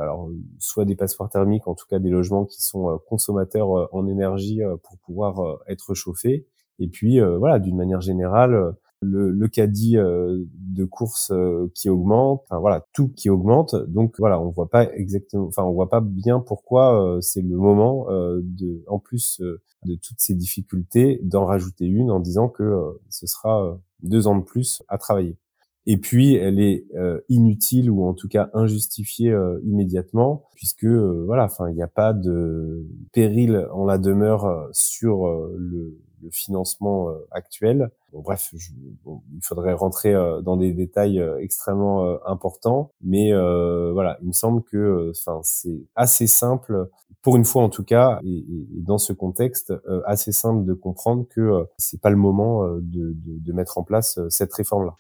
[0.01, 4.61] alors, soit des passeports thermiques, en tout cas des logements qui sont consommateurs en énergie
[4.83, 6.47] pour pouvoir être chauffés.
[6.79, 12.43] Et puis, voilà, d'une manière générale, le, le caddie euh, de course euh, qui augmente,
[12.45, 13.75] enfin voilà, tout qui augmente.
[13.89, 17.57] Donc voilà, on voit pas exactement, enfin on voit pas bien pourquoi euh, c'est le
[17.57, 19.43] moment de, en plus
[19.85, 24.45] de toutes ces difficultés, d'en rajouter une en disant que ce sera deux ans de
[24.45, 25.37] plus à travailler.
[25.87, 26.87] Et puis elle est
[27.29, 32.87] inutile ou en tout cas injustifiée immédiatement puisque voilà, enfin il n'y a pas de
[33.13, 37.91] péril en la demeure sur le le financement actuel.
[38.13, 38.71] Bon, bref, je,
[39.35, 45.41] il faudrait rentrer dans des détails extrêmement importants, mais voilà, il me semble que, enfin,
[45.43, 46.89] c'est assez simple
[47.23, 49.73] pour une fois en tout cas, et, et dans ce contexte,
[50.07, 54.19] assez simple de comprendre que c'est pas le moment de, de, de mettre en place
[54.29, 54.97] cette réforme-là.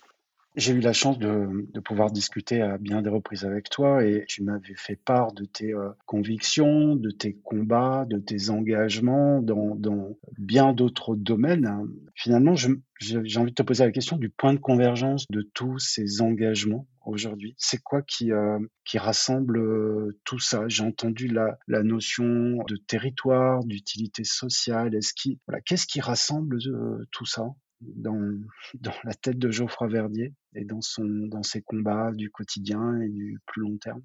[0.54, 4.24] J'ai eu la chance de, de, pouvoir discuter à bien des reprises avec toi et
[4.28, 9.74] tu m'avais fait part de tes euh, convictions, de tes combats, de tes engagements dans,
[9.76, 11.86] dans bien d'autres domaines.
[12.14, 16.20] Finalement, j'ai envie de te poser la question du point de convergence de tous ces
[16.20, 17.54] engagements aujourd'hui.
[17.56, 20.64] C'est quoi qui, euh, qui rassemble euh, tout ça?
[20.68, 24.94] J'ai entendu la, la notion de territoire, d'utilité sociale.
[24.94, 25.14] Est-ce
[25.46, 26.58] voilà, qu'est-ce qui rassemble
[27.10, 27.46] tout ça?
[27.96, 28.38] Dans,
[28.80, 33.08] dans la tête de Geoffroy Verdier et dans, son, dans ses combats du quotidien et
[33.08, 34.02] du plus long terme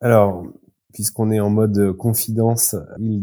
[0.00, 0.46] Alors,
[0.92, 3.20] puisqu'on est en mode confidence, il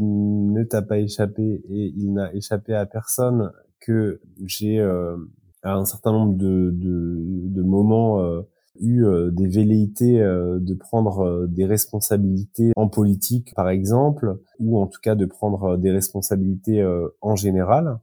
[0.52, 5.16] ne t'a pas échappé et il n'a échappé à personne que j'ai euh,
[5.64, 7.18] à un certain nombre de, de,
[7.50, 8.42] de moments euh,
[8.80, 14.80] eu euh, des velléités euh, de prendre euh, des responsabilités en politique, par exemple, ou
[14.80, 16.86] en tout cas de prendre des responsabilités
[17.22, 18.00] en général.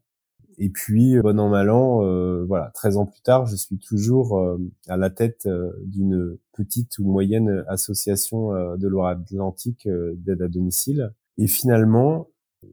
[0.59, 4.38] Et puis, bon an, mal an, euh, voilà, 13 ans plus tard, je suis toujours
[4.38, 11.12] euh, à la tête euh, d'une petite ou moyenne association de Loire-Atlantique d'aide à domicile.
[11.37, 12.29] Et finalement,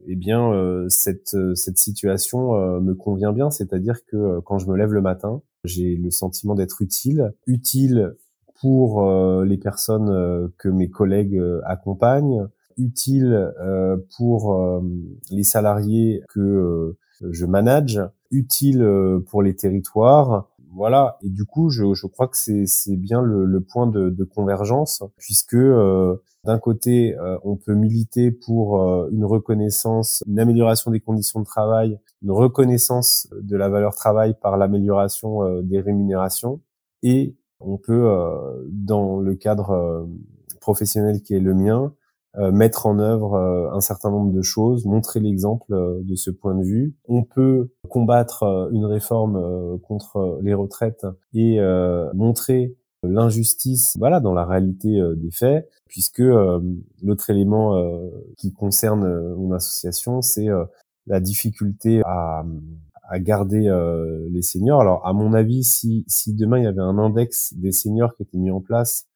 [0.06, 5.02] eh bien, cette, cette situation me convient bien, c'est-à-dire que quand je me lève le
[5.02, 8.14] matin, j'ai le sentiment d'être utile, utile
[8.62, 9.06] pour
[9.42, 13.52] les personnes que mes collègues accompagnent, utile
[14.16, 14.82] pour
[15.30, 16.96] les salariés que
[17.30, 20.48] je manage, utile euh, pour les territoires.
[20.72, 21.18] Voilà.
[21.22, 25.04] Et du coup, je, je crois que c'est bien le, le, point de, de convergence,
[25.16, 31.40] puisque euh, d'un côté, euh, on peut militer pour une reconnaissance, une amélioration des conditions
[31.40, 36.60] de travail, une reconnaissance de la valeur travail par l'amélioration des rémunérations,
[37.04, 38.10] et on peut,
[38.68, 40.08] dans le cadre
[40.60, 41.88] professionnel qui est le mien, euh,
[42.36, 46.54] mettre en œuvre euh, un certain nombre de choses, montrer l'exemple euh, de ce point
[46.54, 46.94] de vue.
[47.06, 51.60] On peut combattre une réforme contre les retraites et
[52.14, 56.22] montrer l'injustice voilà dans la réalité des faits puisque
[57.02, 57.78] l'autre élément
[58.36, 60.48] qui concerne mon association c'est
[61.06, 62.44] la difficulté à,
[63.08, 63.70] à garder
[64.30, 67.72] les seniors alors à mon avis si si demain il y avait un index des
[67.72, 69.06] seniors qui était mis en place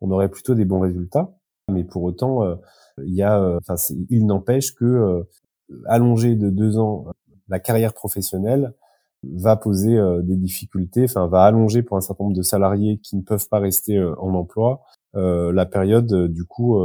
[0.00, 1.35] on aurait plutôt des bons résultats
[1.68, 2.54] mais pour autant, euh,
[2.98, 3.58] euh,
[4.10, 5.22] il n'empêche que euh,
[5.86, 7.06] allonger de deux ans
[7.48, 8.72] la carrière professionnelle
[9.22, 13.22] va poser des difficultés, enfin va allonger pour un certain nombre de salariés qui ne
[13.22, 14.82] peuvent pas rester en emploi
[15.14, 16.78] la période du coup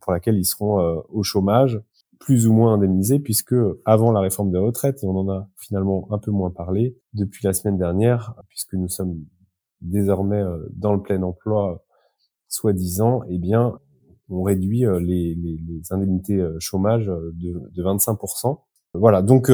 [0.00, 1.80] pour laquelle ils seront au chômage,
[2.18, 6.08] plus ou moins indemnisés, puisque avant la réforme des retraites, et on en a finalement
[6.10, 9.16] un peu moins parlé depuis la semaine dernière, puisque nous sommes
[9.80, 11.82] désormais dans le plein emploi
[12.48, 13.78] soi-disant, eh bien,
[14.30, 18.58] on réduit euh, les, les, les indemnités euh, chômage euh, de, de 25%.
[18.94, 19.52] Voilà, donc,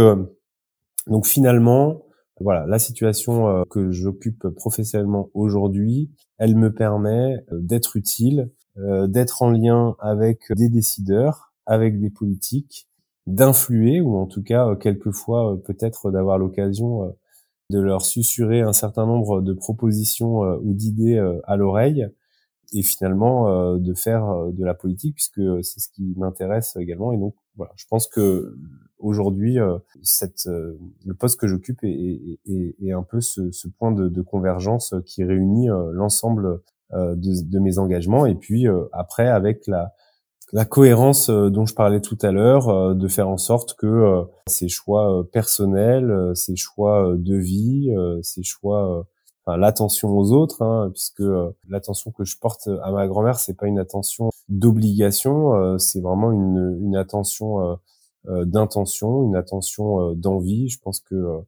[1.09, 2.04] donc finalement,
[2.38, 9.96] voilà, la situation que j'occupe professionnellement aujourd'hui, elle me permet d'être utile, d'être en lien
[9.98, 12.88] avec des décideurs, avec des politiques,
[13.26, 17.12] d'influer ou en tout cas quelquefois peut-être d'avoir l'occasion
[17.70, 22.07] de leur susurrer un certain nombre de propositions ou d'idées à l'oreille
[22.74, 27.12] et finalement euh, de faire euh, de la politique puisque c'est ce qui m'intéresse également.
[27.12, 28.56] Et donc voilà je pense que
[28.98, 33.92] aujourd'hui euh, cette le poste que j'occupe est, est, est, un peu ce, ce point
[33.92, 36.60] de, de, convergence qui réunit l'ensemble
[36.92, 38.26] de, de, mes engagements.
[38.26, 39.92] Et puis après avec la
[40.52, 45.26] la cohérence dont je parlais tout à l'heure, de faire en sorte que ces choix
[45.32, 49.06] personnels, ces choix de vie, ces choix
[49.46, 53.54] enfin, l'attention aux autres, hein, puisque euh, l'attention que je porte à ma grand-mère, c'est
[53.54, 57.78] pas une attention d'obligation, euh, c'est vraiment une, une attention
[58.28, 60.68] euh, d'intention, une attention d'envie.
[60.68, 61.40] Je pense que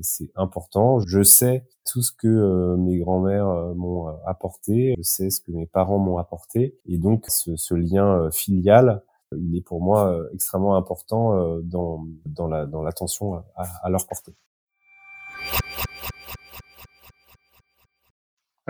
[0.00, 1.00] c'est important.
[1.00, 5.98] Je sais tout ce que mes grands-mères m'ont apporté, je sais ce que mes parents
[5.98, 12.06] m'ont apporté, et donc ce, ce lien filial, il est pour moi extrêmement important dans
[12.26, 14.34] dans la dans l'attention à, à leur portée.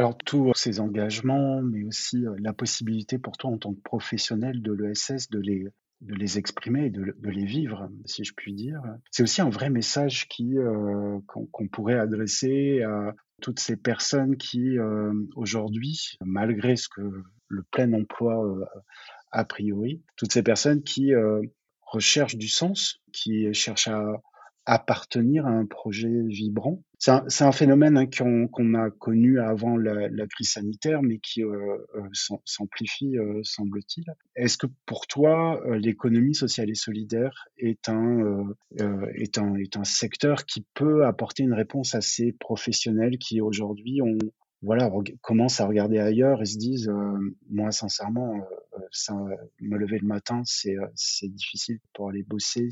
[0.00, 4.62] Alors tous ces engagements, mais aussi euh, la possibilité pour toi en tant que professionnel
[4.62, 8.80] de l'ESS de les, exprimer et de, les vivre, si je puis dire.
[9.10, 15.12] C'est aussi un vrai message euh, qu'on pourrait adresser à toutes ces personnes qui euh,
[15.36, 17.02] aujourd'hui, malgré ce que
[17.48, 18.42] le plein emploi
[19.32, 21.12] a priori, toutes ces personnes qui
[21.82, 24.22] recherchent du sens, qui cherchent à
[24.70, 26.80] appartenir à un projet vibrant.
[26.98, 32.08] C'est un, phénomène hein, qu'on a connu avant la, crise sanitaire, mais qui euh, euh
[32.44, 34.04] s'amplifie, euh, semble-t-il.
[34.36, 38.54] Est-ce que pour toi, l'économie sociale et solidaire est un,
[39.82, 44.00] secteur qui peut apporter une réponse à ces professionnels qui aujourd'hui
[44.62, 44.88] voilà,
[45.20, 46.92] commencent à regarder ailleurs et se disent,
[47.48, 48.46] moi sincèrement,
[49.60, 52.68] me lever le matin, c'est difficile pour aller bosser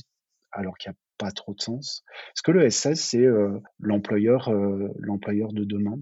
[0.52, 2.04] alors qu'il n'y a pas trop de sens.
[2.34, 5.98] Est-ce que le SS, c'est euh, l'employeur euh, l'employeur de demain?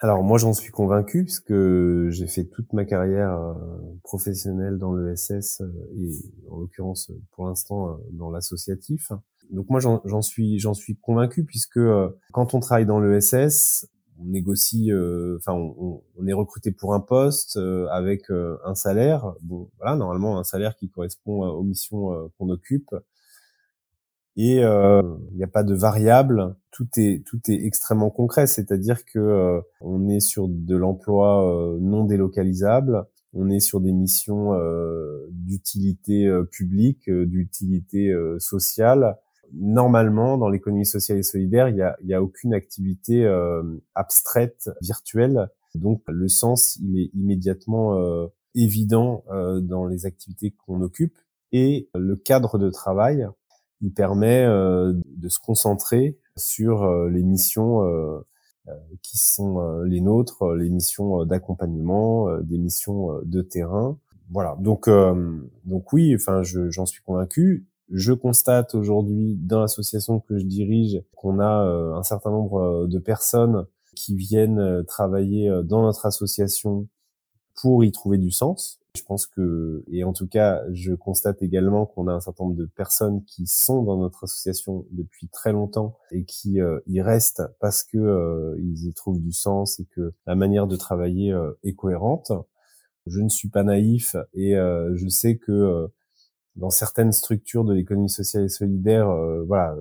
[0.00, 3.54] Alors moi j'en suis convaincu parce que j'ai fait toute ma carrière euh,
[4.02, 5.62] professionnelle dans le SS
[5.96, 6.10] et
[6.50, 9.10] en l'occurrence pour l'instant dans l'associatif.
[9.50, 11.80] Donc moi j'en suis j'en suis convaincu puisque
[12.32, 14.90] quand on travaille dans le SS, on négocie,
[15.38, 17.58] enfin on, on, est recruté pour un poste
[17.90, 19.32] avec un salaire.
[19.40, 22.90] Bon voilà normalement un salaire qui correspond aux missions qu'on occupe
[24.36, 26.54] et euh, il n'y a pas de variable.
[26.70, 31.78] Tout est tout est extrêmement concret, c'est-à-dire que euh, on est sur de l'emploi euh,
[31.80, 34.52] non délocalisable, on est sur des missions
[35.30, 39.18] d'utilité publique, d'utilité sociale.
[39.52, 43.26] Normalement, dans l'économie sociale et solidaire, il y a, a aucune activité
[43.94, 45.50] abstraite, virtuelle.
[45.74, 49.22] Donc, le sens, il est immédiatement évident
[49.60, 51.18] dans les activités qu'on occupe
[51.52, 53.28] et le cadre de travail
[53.80, 58.20] il permet euh, de se concentrer sur euh, les missions euh,
[59.02, 63.96] qui sont les nôtres, les missions d'accompagnement, des missions de terrain.
[64.28, 64.56] Voilà.
[64.58, 64.90] Donc,
[65.64, 67.64] donc oui, enfin, j'en suis convaincu.
[67.92, 71.62] Je constate aujourd'hui dans l'association que je dirige qu'on a
[71.94, 76.88] un certain nombre de personnes qui viennent travailler dans notre association
[77.54, 78.80] pour y trouver du sens.
[78.96, 82.56] Je pense que, et en tout cas, je constate également qu'on a un certain nombre
[82.56, 87.42] de personnes qui sont dans notre association depuis très longtemps et qui euh, y restent
[87.60, 91.52] parce que euh, ils y trouvent du sens et que la manière de travailler euh,
[91.62, 92.32] est cohérente.
[93.06, 95.88] Je ne suis pas naïf et je sais que
[96.56, 99.06] dans certaines structures de l'économie sociale et solidaire,
[99.46, 99.76] voilà,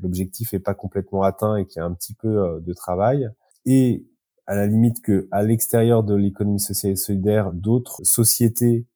[0.00, 3.28] l'objectif est pas complètement atteint et qu'il y a un petit peu de travail.
[3.64, 4.06] Et
[4.46, 8.86] à la limite que à l'extérieur de l'économie sociale et solidaire, d'autres sociétés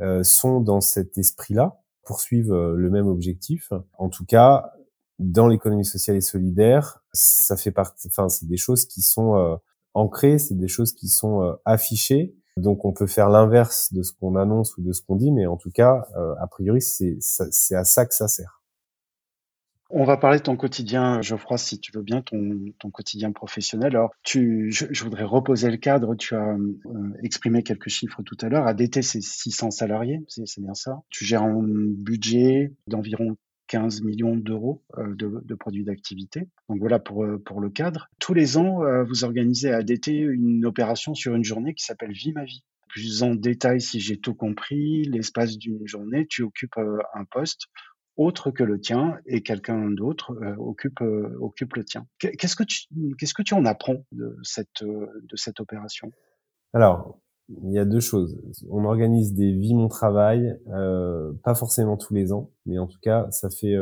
[0.00, 3.72] euh, sont dans cet esprit-là, poursuivent euh, le même objectif.
[3.98, 4.72] En tout cas,
[5.18, 8.08] dans l'économie sociale et solidaire, ça fait partie.
[8.08, 9.56] Enfin, c'est des choses qui sont euh,
[9.94, 12.34] ancrées, c'est des choses qui sont affichées.
[12.56, 15.46] Donc, on peut faire l'inverse de ce qu'on annonce ou de ce qu'on dit, mais
[15.46, 16.06] en tout cas,
[16.38, 17.18] a priori, c'est
[17.74, 18.61] à ça que ça sert.
[19.94, 23.94] On va parler de ton quotidien, Geoffroy, si tu veux bien, ton, quotidien professionnel.
[23.94, 26.14] Alors, je, voudrais reposer le cadre.
[26.14, 28.66] Tu as euh, exprimé quelques chiffres tout à l'heure.
[28.66, 31.02] ADT, c'est 600 salariés, c'est bien ça.
[31.10, 36.48] Tu gères un budget d'environ 15 millions d'euros euh, de, de, produits d'activité.
[36.70, 38.08] Donc voilà pour, euh, pour le cadre.
[38.18, 42.32] Tous les ans, vous organisez à ADT une opération sur une journée qui s'appelle Vie
[42.32, 42.64] ma vie.
[42.88, 47.68] Plus en détail, si j'ai tout compris, l'espace d'une journée, tu occupes un poste
[48.16, 52.06] autre que le tien et quelqu'un d'autre euh, occupe euh, occupe le tien.
[52.18, 52.86] Qu'est-ce que tu
[53.18, 56.10] qu'est-ce que tu en apprends de cette euh, de cette opération?
[56.74, 58.40] Alors, il y a deux choses.
[58.70, 60.58] On organise des vies mon travail,
[61.42, 63.76] pas forcément tous les ans, mais en tout cas, ça fait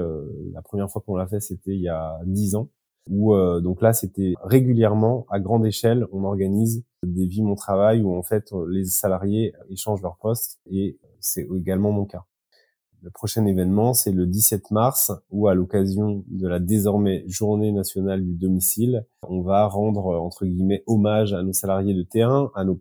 [0.52, 2.68] la première fois qu'on l'a fait, c'était il y a dix ans.
[3.08, 8.12] Où donc là, c'était régulièrement à grande échelle, on organise des vies mon travail où
[8.16, 12.24] en fait les salariés échangent leur poste et c'est également mon cas.
[13.02, 18.22] Le prochain événement, c'est le 17 mars, où à l'occasion de la désormais journée nationale
[18.22, 22.78] du domicile, on va rendre, entre guillemets, hommage à nos salariés de terrain, à nos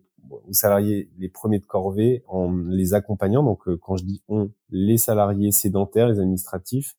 [0.50, 3.42] salariés les premiers de corvée, en les accompagnant.
[3.42, 6.96] Donc, euh, quand je dis on, les salariés sédentaires, les administratifs,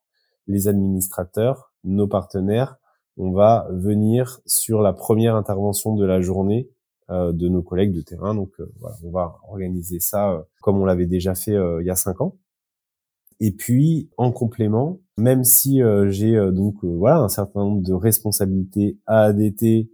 [0.48, 2.78] les administrateurs, nos partenaires,
[3.18, 6.70] on va venir sur la première intervention de la journée
[7.12, 8.34] euh, de nos collègues de terrain.
[8.34, 11.96] Donc euh, voilà, on va organiser ça comme on l'avait déjà fait il y a
[11.96, 12.36] cinq ans.
[13.44, 17.82] Et puis en complément, même si euh, j'ai euh, donc euh, voilà un certain nombre
[17.82, 19.90] de responsabilités à ADT,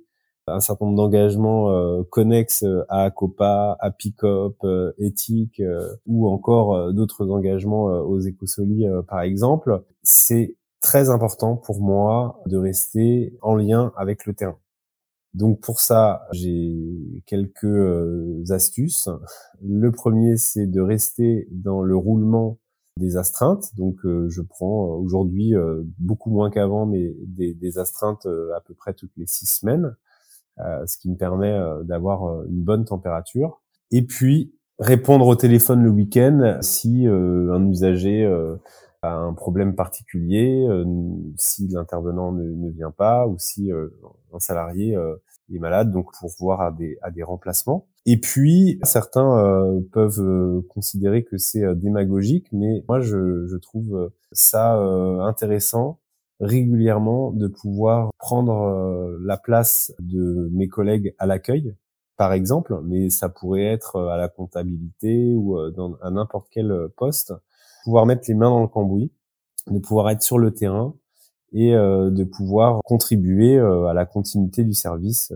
[0.47, 4.65] un certain nombre d'engagements connexes à ACOPA, à PICOP,
[4.97, 5.61] éthique
[6.05, 13.37] ou encore d'autres engagements aux écosolies par exemple, c'est très important pour moi de rester
[13.41, 14.57] en lien avec le terrain.
[15.33, 16.77] Donc pour ça, j'ai
[17.25, 19.09] quelques astuces.
[19.61, 22.57] Le premier, c'est de rester dans le roulement
[22.97, 23.75] des astreintes.
[23.77, 28.73] Donc euh, je prends euh, aujourd'hui euh, beaucoup moins qu'avant, mais des, astreintes à peu
[28.73, 29.95] près toutes les six semaines,
[30.57, 33.61] ce qui me permet d'avoir une bonne température.
[33.91, 38.25] Et puis répondre au téléphone le week-end si un usager
[39.03, 40.85] à un problème particulier, euh,
[41.35, 44.97] si l'intervenant ne, ne, vient pas ou si un salarié
[45.53, 47.87] est malade, donc pour voir à des, à des remplacements.
[48.07, 55.99] Et puis certains peuvent considérer que c'est démagogique, mais moi je, je trouve ça intéressant
[56.39, 61.75] régulièrement de pouvoir prendre la place de mes collègues à l'accueil
[62.17, 66.47] par exemple, mais ça pourrait être euh, à la comptabilité ou euh, dans, à n'importe
[66.51, 67.33] quel euh, poste,
[67.83, 69.11] pouvoir mettre les mains dans le cambouis,
[69.67, 70.95] de pouvoir être sur le terrain
[71.53, 75.33] et de pouvoir contribuer à la continuité du service.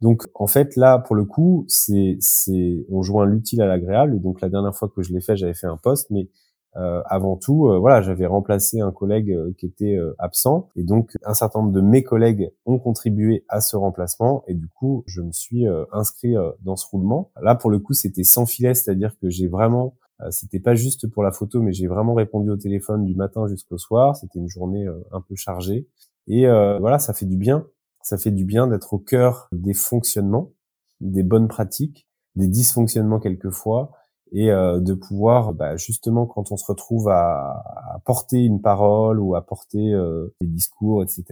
[0.00, 4.18] Donc en fait là pour le coup c'est c'est on joint l'utile à l'agréable et
[4.18, 6.28] donc la dernière fois que je l'ai fait j'avais fait un poste mais
[6.76, 11.18] euh, avant tout, euh, voilà, j'avais remplacé un collègue euh, qui était absent, et donc
[11.24, 15.20] un certain nombre de mes collègues ont contribué à ce remplacement, et du coup, je
[15.20, 17.30] me suis inscrit dans ce roulement.
[17.40, 19.94] Là, pour le coup, c'était sans filet, c'est-à-dire que j'ai vraiment
[20.30, 23.78] c'était pas juste pour la photo, mais j'ai vraiment répondu au téléphone du matin jusqu'au
[23.78, 24.16] soir.
[24.16, 25.88] C'était une journée un peu chargée.
[26.28, 27.66] Et voilà, ça fait du bien.
[28.02, 30.52] Ça fait du bien d'être au cœur des fonctionnements,
[31.00, 33.92] des bonnes pratiques, des dysfonctionnements quelquefois,
[34.32, 37.62] et euh, de pouvoir bah, justement quand on se retrouve à,
[37.94, 41.24] à, porter une parole ou à porter euh, des discours, etc.,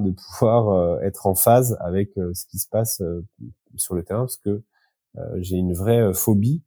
[0.00, 3.02] de pouvoir euh, être en phase avec ce qui se passe
[3.76, 4.62] sur le terrain, parce que
[5.38, 6.62] j'ai une vraie phobie,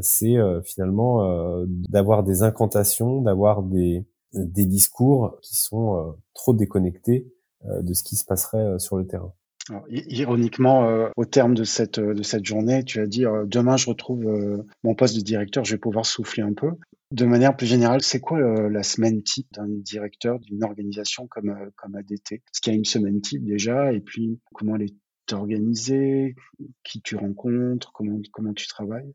[0.00, 7.32] c'est finalement d'avoir des incantations, d'avoir des, des discours qui sont trop déconnectés
[7.64, 9.32] de ce qui se passerait sur le terrain.
[9.68, 13.76] Alors, ironiquement, euh, au terme de cette, de cette journée, tu as dit euh, demain
[13.76, 16.70] je retrouve euh, mon poste de directeur, je vais pouvoir souffler un peu.
[17.10, 21.94] De manière plus générale, c'est quoi la semaine type d'un directeur d'une organisation comme, comme
[21.94, 23.92] ADT Est-ce qu'il y a une semaine type déjà?
[23.92, 26.34] Et puis, comment elle est organisée?
[26.82, 27.92] Qui tu rencontres?
[27.92, 29.12] Comment, comment tu travailles?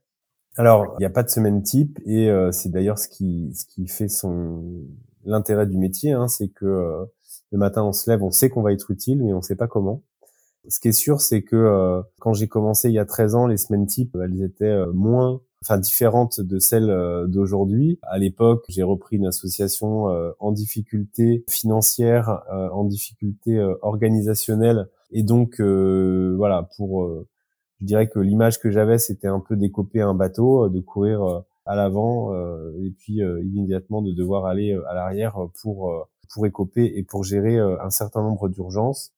[0.57, 3.87] Alors, il n'y a pas de semaine type et c'est d'ailleurs ce qui, ce qui
[3.87, 4.63] fait son
[5.23, 7.07] l'intérêt du métier, hein, c'est que
[7.51, 9.55] le matin on se lève, on sait qu'on va être utile, mais on ne sait
[9.55, 10.03] pas comment.
[10.67, 13.47] Ce qui est sûr, c'est que euh, quand j'ai commencé il y a 13 ans,
[13.47, 17.99] les semaines types, elles étaient euh, moins enfin différentes de celles euh, d'aujourd'hui.
[18.03, 20.05] À l'époque, j'ai repris une association
[20.39, 27.25] en difficulté financière, en difficulté organisationnelle, et donc voilà, pour,
[27.81, 31.75] je dirais que l'image que j'avais, c'était un peu d'écoper un bateau, de courir à
[31.75, 32.33] l'avant,
[32.79, 37.89] et puis immédiatement de devoir aller à l'arrière pour pour écoper et pour gérer un
[37.89, 39.13] certain nombre d'urgences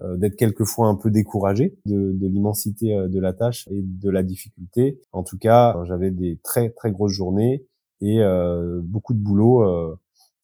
[0.00, 4.08] euh, d'être quelquefois un peu découragé de, de l'immensité euh, de la tâche et de
[4.08, 4.98] la difficulté.
[5.12, 7.66] En tout cas, j'avais des très très grosses journées
[8.00, 9.62] et euh, beaucoup de boulot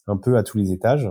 [0.07, 1.09] un peu à tous les étages.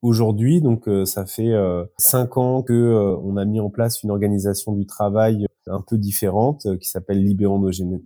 [0.00, 1.52] Aujourd'hui, donc ça fait
[1.96, 6.66] cinq ans que on a mis en place une organisation du travail un peu différente
[6.78, 7.58] qui s'appelle Libérons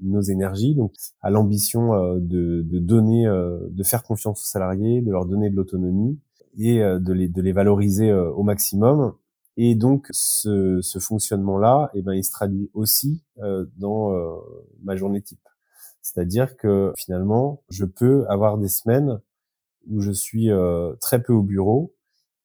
[0.03, 5.27] nos, énergies, donc à l'ambition de, de, donner, de faire confiance aux salariés, de leur
[5.27, 6.19] donner de l'autonomie
[6.59, 9.15] et de les, de les valoriser au maximum
[9.63, 14.37] et donc ce, ce fonctionnement-là, eh ben, il se traduit aussi euh, dans euh,
[14.83, 15.47] ma journée type.
[16.01, 19.21] C'est-à-dire que finalement, je peux avoir des semaines
[19.91, 21.95] où je suis euh, très peu au bureau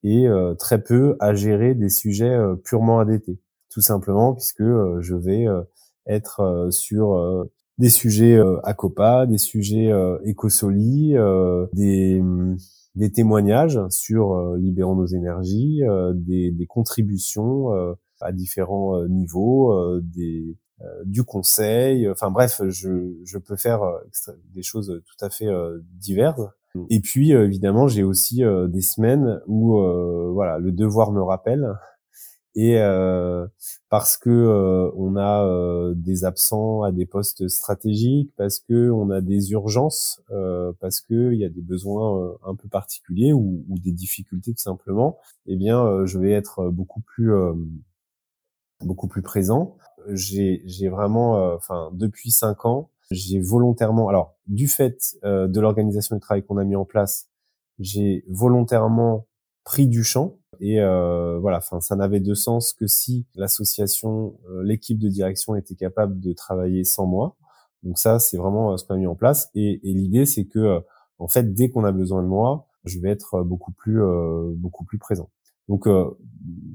[0.04, 3.40] et euh, très peu à gérer des sujets euh, purement ADT.
[3.76, 5.46] Tout simplement puisque je vais
[6.08, 7.46] être sur
[7.78, 11.16] des sujets ACOPA, des sujets Ecosoli,
[11.74, 12.22] des
[12.96, 20.00] des témoignages sur euh, Libérons nos énergies, euh, des, des, contributions euh, à différents niveaux,
[20.00, 20.58] des,
[21.04, 22.10] du conseil.
[22.10, 23.82] Enfin bref, je, je peux faire
[24.54, 25.50] des choses tout à fait
[26.00, 26.42] diverses.
[26.90, 29.78] Et puis évidemment, j'ai aussi des semaines où
[30.34, 31.68] voilà le devoir me rappelle
[32.56, 33.46] et euh,
[33.90, 39.10] parce que euh, on a euh, des absents à des postes stratégiques, parce que on
[39.10, 40.22] a des urgences,
[40.80, 44.62] parce que il y a des besoins un peu particuliers ou, ou, des difficultés tout
[44.62, 47.32] simplement, eh bien je vais être beaucoup plus
[48.82, 49.78] beaucoup plus présent.
[50.10, 56.22] J'ai j'ai vraiment, enfin depuis cinq ans, j'ai volontairement, alors du fait de l'organisation du
[56.22, 57.30] travail qu'on a mis en place,
[57.80, 59.28] j'ai volontairement
[59.66, 64.64] pris du champ et euh, voilà, enfin, ça n'avait de sens que si l'association, euh,
[64.64, 67.36] l'équipe de direction était capable de travailler sans moi.
[67.84, 69.50] Donc ça, c'est vraiment euh, ce qu'on a mis en place.
[69.56, 70.80] Et, et l'idée, c'est que, euh,
[71.20, 74.00] en fait, dès qu'on a besoin de moi, je vais être beaucoup plus,
[74.58, 75.32] beaucoup plus présent.
[75.70, 75.88] Donc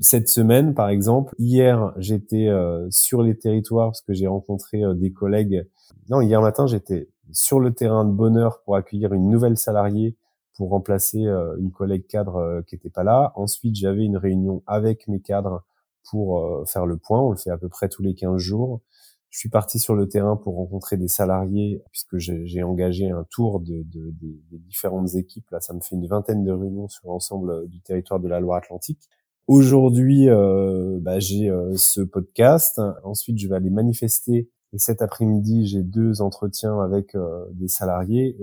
[0.00, 2.48] cette semaine, par exemple, hier, j'étais
[2.88, 5.68] sur les territoires parce que j'ai rencontré des collègues.
[6.08, 10.16] Non, hier matin, j'étais sur le terrain de bonheur pour accueillir une nouvelle salariée
[10.60, 13.32] pour remplacer euh, une collègue cadre euh, qui n'était pas là.
[13.34, 15.64] Ensuite, j'avais une réunion avec mes cadres
[16.10, 17.18] pour euh, faire le point.
[17.18, 18.82] On le fait à peu près tous les 15 jours.
[19.30, 23.60] Je suis parti sur le terrain pour rencontrer des salariés, puisque j'ai engagé un tour
[23.60, 25.48] de, de, des différentes équipes.
[25.50, 29.08] Là, ça me fait une vingtaine de réunions sur l'ensemble du territoire de la Loire-Atlantique.
[29.46, 32.82] Aujourd'hui, euh, bah, j'ai euh, ce podcast.
[33.02, 34.50] Ensuite, je vais aller manifester.
[34.72, 38.36] Et cet après-midi, j'ai deux entretiens avec euh, des salariés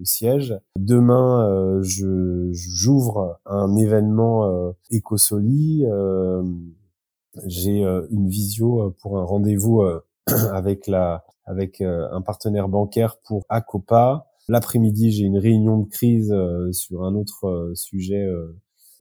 [0.00, 0.58] au siège.
[0.78, 5.84] Demain, je j'ouvre un événement Ecosoli.
[7.46, 9.82] j'ai une visio pour un rendez-vous
[10.52, 14.26] avec la avec euh, un partenaire bancaire pour Acopa.
[14.48, 18.26] L'après-midi, j'ai une réunion de crise euh, sur un autre euh, sujet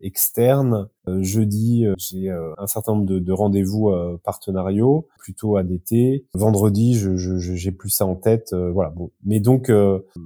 [0.01, 0.87] externe.
[1.07, 3.91] jeudi, j'ai un certain nombre de, de rendez-vous
[4.23, 6.25] partenariaux, plutôt ADT.
[6.33, 8.53] Vendredi, je, j'ai plus ça en tête.
[8.53, 8.89] voilà.
[8.89, 9.11] Bon.
[9.23, 9.71] Mais donc,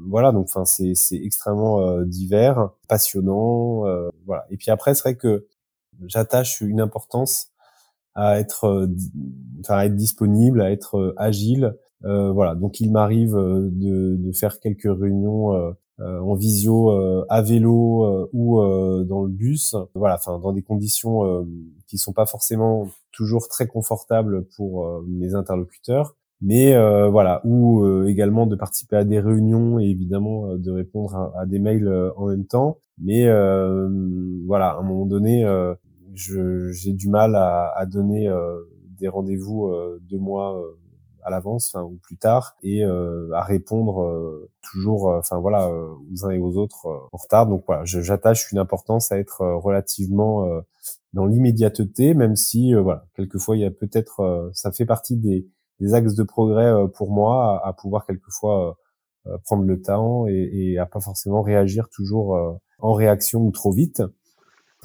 [0.07, 0.31] voilà.
[0.31, 3.83] Donc, enfin, c'est, c'est extrêmement divers, passionnant.
[4.25, 4.45] voilà.
[4.49, 5.47] Et puis après, c'est vrai que
[6.07, 7.51] j'attache une importance
[8.15, 8.87] à être, euh,
[9.61, 11.75] enfin, à être disponible, à être euh, agile.
[12.05, 16.91] Euh, voilà, donc il m'arrive de, de, faire quelques réunions en visio
[17.29, 18.61] à vélo ou
[19.03, 19.75] dans le bus.
[19.93, 21.45] Voilà, enfin dans des conditions
[21.87, 26.73] qui sont pas forcément toujours très confortables pour mes interlocuteurs mais
[27.09, 32.11] voilà ou également de participer à des réunions et évidemment de répondre à, des mails
[32.15, 33.25] en même temps mais
[34.45, 35.45] voilà à un moment donné
[36.13, 38.59] j'ai du mal à, à donner euh,
[38.99, 40.77] des rendez-vous euh, deux mois euh,
[41.23, 46.57] à l'avance, ou plus tard, et à répondre toujours, enfin voilà, aux uns et aux
[46.57, 47.47] autres en retard.
[47.47, 50.47] Donc voilà, j'attache une importance à être relativement
[51.13, 55.47] dans l'immédiateté, même si voilà, quelquefois il y a peut-être, ça fait partie des,
[55.79, 58.77] des axes de progrès pour moi, à, à pouvoir quelquefois
[59.43, 64.01] prendre le temps et, et, à pas forcément réagir toujours en réaction ou trop vite.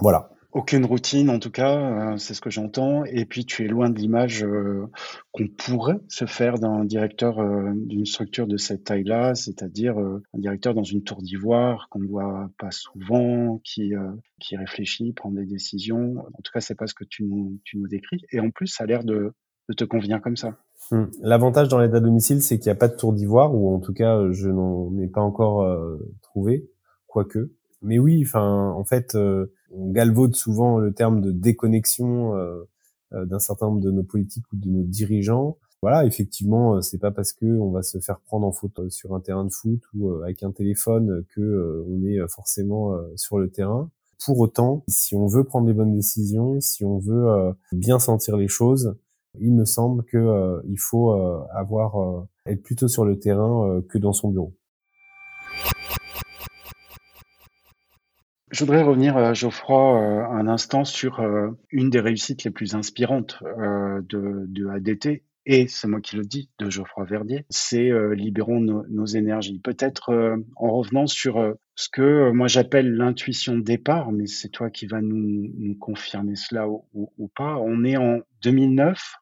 [0.00, 0.30] Voilà.
[0.54, 3.90] Aucune routine en tout cas, euh, c'est ce que j'entends et puis tu es loin
[3.90, 4.86] de l'image, euh,
[5.32, 10.72] qu'on pourrait se faire d'un directeur, euh, d'une structure de cette taille-là, c'est-à-dire, un directeur
[10.72, 13.94] dans une tour d'ivoire qu'on ne voit pas souvent, qui,
[14.38, 16.18] qui réfléchit, prend des décisions.
[16.18, 18.68] En tout cas, c'est pas ce que tu nous tu nous décris et en plus
[18.68, 19.32] ça a l'air de
[19.68, 20.56] de te convenir comme ça.
[20.92, 21.04] Mmh.
[21.22, 23.80] L'avantage dans l'aide à domicile, c'est qu'il n'y a pas de tour d'ivoire ou en
[23.80, 25.66] tout cas, je n'en ai pas encore,
[26.22, 26.70] trouvé,
[27.08, 27.50] quoique.
[27.82, 29.16] Mais oui, enfin, en fait,
[29.76, 32.62] on galvaude souvent le terme de déconnexion euh,
[33.12, 35.58] euh, d'un certain nombre de nos politiques ou de nos dirigeants.
[35.82, 39.14] Voilà, effectivement, euh, c'est pas parce que on va se faire prendre en photo sur
[39.14, 43.90] un terrain de foot ou avec un téléphone que on est forcément sur le terrain.
[44.24, 48.48] Pour autant, si on veut prendre les bonnes décisions, si on veut bien sentir les
[48.48, 48.96] choses,
[49.40, 51.12] il me semble que il faut
[51.50, 54.54] avoir être plutôt sur le terrain que dans son bureau.
[58.54, 62.76] Je voudrais revenir, euh, Geoffroy, euh, un instant sur euh, une des réussites les plus
[62.76, 69.06] inspirantes de, ADT, et c'est moi qui le dis, de Geoffroy Verdier, c'est libérons nos,
[69.06, 69.58] énergies.
[69.58, 74.86] Peut-être en revenant sur ce que moi j'appelle l'intuition de départ, mais c'est toi qui
[74.86, 77.56] vas nous, nous confirmer cela ou, ou, pas.
[77.58, 79.16] On est en 2009,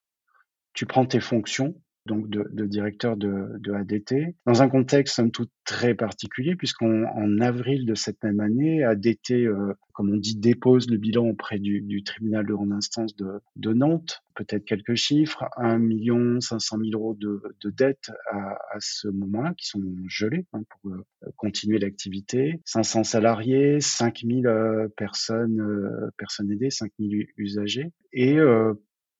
[0.75, 1.75] tu prends tes fonctions,
[2.07, 7.05] donc de, de directeur de, de, ADT, dans un contexte somme toute très particulier, puisqu'en
[7.05, 11.59] en avril de cette même année, ADT, euh, comme on dit, dépose le bilan auprès
[11.59, 14.23] du, du tribunal de grande instance de, de Nantes.
[14.35, 19.53] Peut-être quelques chiffres, 1 million 500 000 euros de, de dettes à, à ce moment-là,
[19.57, 21.05] qui sont gelés hein, pour euh,
[21.37, 28.39] continuer l'activité, 500 salariés, 5000 euh, personnes, euh, personnes aidées, 5000 usagers, et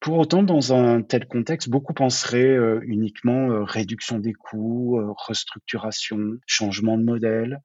[0.03, 5.13] pour autant, dans un tel contexte, beaucoup penseraient euh, uniquement euh, réduction des coûts, euh,
[5.15, 7.61] restructuration, changement de modèle.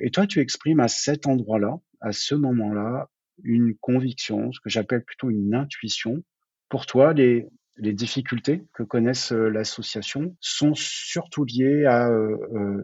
[0.00, 3.10] et toi, tu exprimes à cet endroit-là, à ce moment-là,
[3.44, 6.22] une conviction, ce que j'appelle plutôt une intuition.
[6.70, 12.08] Pour toi, les, les difficultés que connaissent l'association sont surtout liées à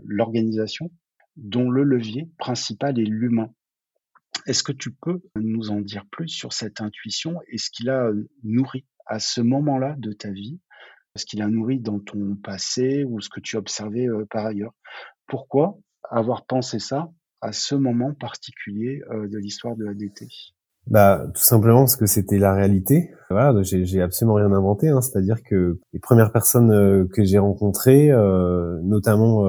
[0.05, 0.91] l'organisation,
[1.37, 3.51] dont le levier principal est l'humain.
[4.47, 8.11] Est-ce que tu peux nous en dire plus sur cette intuition et ce qu'il a
[8.45, 10.61] nourri à ce moment-là de ta vie,
[11.17, 14.73] ce qu'il a nourri dans ton passé ou ce que tu observais euh, par ailleurs.
[15.27, 15.79] Pourquoi
[16.11, 20.27] avoir pensé ça à ce moment particulier euh, de l'histoire de l'ADT
[20.87, 23.11] bah, tout simplement parce que c'était la réalité.
[23.29, 24.89] Voilà, j'ai absolument rien inventé.
[24.89, 25.03] Hein.
[25.03, 28.09] C'est-à-dire que les premières personnes euh, que j'ai rencontrées,
[28.85, 29.43] notamment,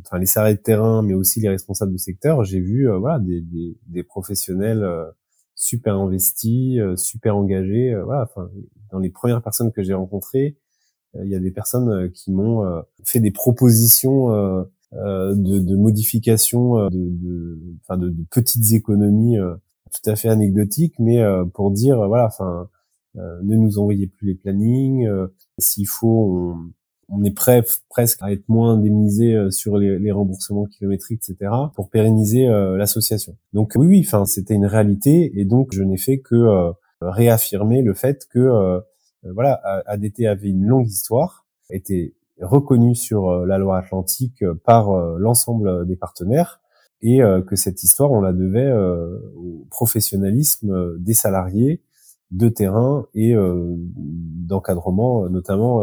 [0.00, 4.02] enfin les salariés de terrain, mais aussi les responsables de secteur, j'ai vu, voilà, des
[4.04, 4.82] professionnels
[5.64, 7.94] super investis, super engagés.
[8.04, 8.48] voilà, enfin,
[8.90, 10.56] dans les premières personnes que j'ai rencontrées,
[11.16, 14.28] euh, il y a des personnes euh, qui m'ont euh, fait des propositions
[14.92, 19.36] de, de modification, de, de, de, petites économies
[19.92, 21.20] tout à fait anecdotiques, mais
[21.52, 22.68] pour dire voilà, enfin
[23.16, 25.08] ne nous envoyez plus les plannings.
[25.58, 26.56] S'il faut,
[27.14, 31.90] on est prêt presque à être moins indemnisé euh, sur les, remboursements kilométriques, etc., pour
[31.90, 33.36] pérenniser euh, l'association.
[33.52, 37.82] Donc oui, oui, enfin c'était une réalité, et donc je n'ai fait que euh, réaffirmer
[37.82, 38.82] le fait que
[39.34, 45.96] voilà, ADT avait une longue histoire, était reconnu sur la loi atlantique par l'ensemble des
[45.96, 46.60] partenaires,
[47.00, 51.82] et que cette histoire, on la devait au professionnalisme des salariés
[52.30, 55.82] de terrain et d'encadrement, notamment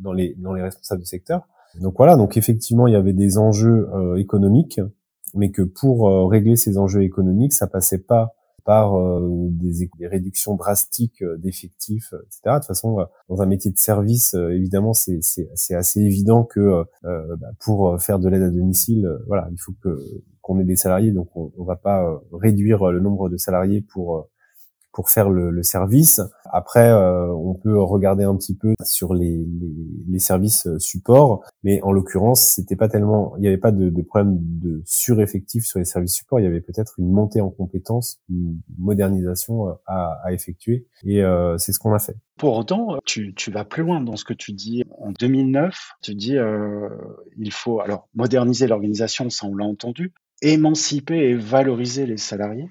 [0.00, 1.46] dans les dans les responsables du secteur.
[1.78, 4.80] Donc voilà, donc effectivement, il y avait des enjeux euh, économiques,
[5.34, 8.34] mais que pour euh, régler ces enjeux économiques, ça passait pas
[8.64, 12.40] par euh, des, des, réductions drastiques d'effectifs, etc.
[12.46, 18.00] De toute façon, dans un métier de service, évidemment, c'est assez évident que bah, pour
[18.00, 19.98] faire de l'aide à domicile, voilà, il faut que
[20.42, 24.28] qu'on ait des salariés, donc on, on va pas réduire le nombre de salariés pour
[24.92, 26.20] pour faire le, le service.
[26.52, 29.74] Après, euh, on peut regarder un petit peu sur les, les,
[30.08, 33.88] les services euh, support, mais en l'occurrence, c'était pas tellement, il n'y avait pas de,
[33.88, 36.40] de, problème de sureffectif sur les services support.
[36.40, 41.22] Il y avait peut-être une montée en compétences, une modernisation euh, à, à effectuer, et
[41.22, 42.16] euh, c'est ce qu'on a fait.
[42.36, 44.82] Pour autant, tu, tu, vas plus loin dans ce que tu dis.
[44.98, 46.88] En 2009, tu dis euh,
[47.36, 52.70] il faut alors moderniser l'organisation, ça on l'a entendu, émanciper et valoriser les salariés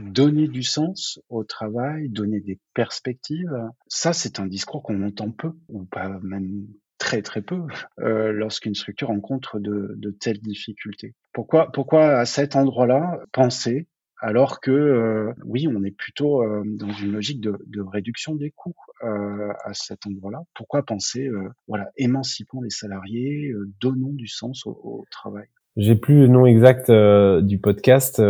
[0.00, 3.54] donner du sens au travail, donner des perspectives.
[3.86, 6.66] Ça, c'est un discours qu'on entend peu, ou pas même
[6.98, 7.62] très très peu,
[8.00, 11.14] euh, lorsqu'une structure rencontre de, de, telles difficultés.
[11.32, 13.88] Pourquoi, pourquoi à cet endroit-là penser
[14.22, 18.50] alors que euh, oui, on est plutôt euh, dans une logique de, de réduction des
[18.50, 20.42] coûts euh, à cet endroit-là?
[20.54, 25.46] Pourquoi penser, euh, voilà, émancipons les salariés, donnons du sens au, au travail?
[25.76, 28.20] J'ai plus le nom exact du podcast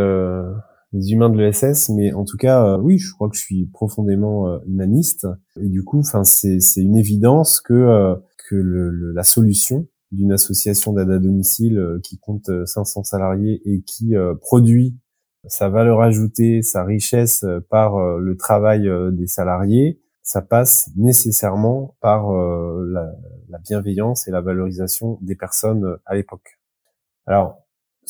[0.93, 3.66] les humains de l'ESS, mais en tout cas, euh, oui, je crois que je suis
[3.66, 5.26] profondément euh, humaniste,
[5.61, 8.16] et du coup, enfin, c'est une évidence que euh,
[8.49, 14.14] que le, la solution d'une association d'aide à domicile qui compte 500 salariés et qui
[14.41, 14.99] produit
[15.47, 23.14] sa valeur ajoutée, sa richesse par le travail des salariés, ça passe nécessairement par la,
[23.49, 26.59] la bienveillance et la valorisation des personnes à l'époque.
[27.26, 27.59] Alors,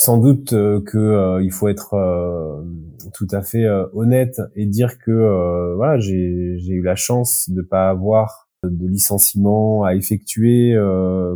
[0.00, 2.62] sans doute euh, que euh, il faut être euh,
[3.12, 8.48] tout à fait honnête et dire que voilà j'ai eu la chance de pas avoir
[8.62, 10.76] de licenciement à effectuer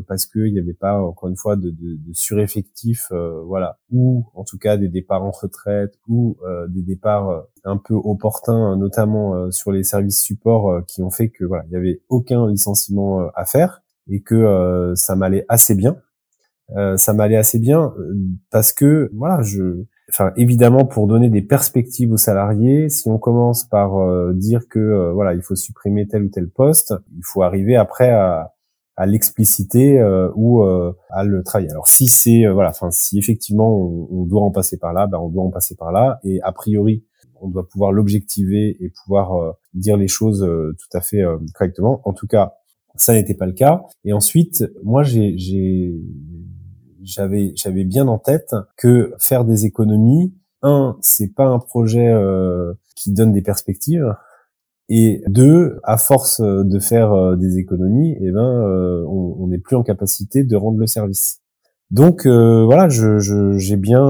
[0.07, 3.11] parce qu'il n'y avait pas encore une fois de, de, sureffectif
[3.47, 3.79] voilà.
[3.91, 6.37] Ou en tout cas des départs en retraite ou
[6.69, 11.65] des départs un peu opportuns notamment sur les services supports qui ont fait que voilà
[11.69, 15.97] il y avait aucun licenciement à faire et que ça m'allait assez bien
[16.71, 18.15] euh, ça m'allait assez bien euh,
[18.51, 23.65] parce que voilà, je, enfin évidemment pour donner des perspectives aux salariés, si on commence
[23.65, 27.77] par euh, dire que voilà il faut supprimer tel ou tel poste, il faut arriver
[27.77, 28.55] après à,
[28.97, 30.03] à l'expliciter
[30.37, 31.71] ou à le travailler.
[31.71, 35.29] Alors si c'est voilà, enfin si effectivement on, doit en passer par là, ben on
[35.29, 37.05] doit en passer par là et a priori
[37.41, 41.23] on doit pouvoir l'objectiver et pouvoir dire les choses tout à fait
[41.55, 42.01] correctement.
[42.05, 42.55] En tout cas,
[42.97, 43.83] ça n'était pas le cas.
[44.05, 45.95] Et ensuite, moi, j'ai
[47.05, 52.73] j'avais j'avais bien en tête que faire des économies, un, c'est pas un projet euh,
[52.97, 54.15] qui donne des perspectives.
[54.91, 59.77] Et deux, à force de faire euh, des économies, eh ben, euh, on n'est plus
[59.77, 61.41] en capacité de rendre le service.
[61.91, 63.21] Donc voilà, je,
[63.57, 64.03] j'ai bien,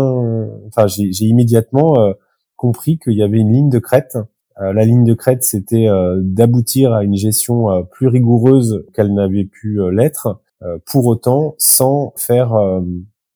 [0.68, 2.14] enfin j'ai, immédiatement
[2.56, 4.16] compris qu'il y avait une ligne de crête.
[4.58, 5.88] la ligne de crête, c'était
[6.22, 10.43] d'aboutir à une gestion plus rigoureuse qu'elle n'avait pu l'être, euh,
[10.86, 12.80] pour autant sans faire euh,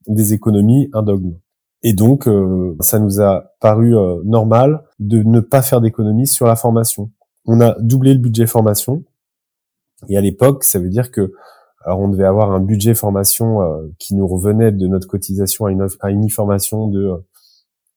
[0.06, 1.34] des économies un dogme.
[1.82, 3.94] Et donc, euh, ça nous a paru
[4.24, 7.10] normal de ne pas faire d'économies sur la formation.
[7.44, 9.04] On a doublé le budget formation.
[10.08, 11.32] Et à l'époque, ça veut dire que
[11.84, 13.60] alors on devait avoir un budget formation
[13.98, 17.24] qui nous revenait de notre cotisation à une, à une formation de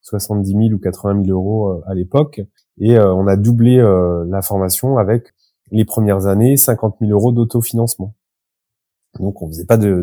[0.03, 2.41] 70 000 ou 80 000 euros à l'époque.
[2.80, 3.78] Et on a doublé
[4.28, 5.34] la formation avec
[5.72, 8.13] les premières années 50 000 euros d'autofinancement.
[9.20, 10.01] Donc on faisait pas de,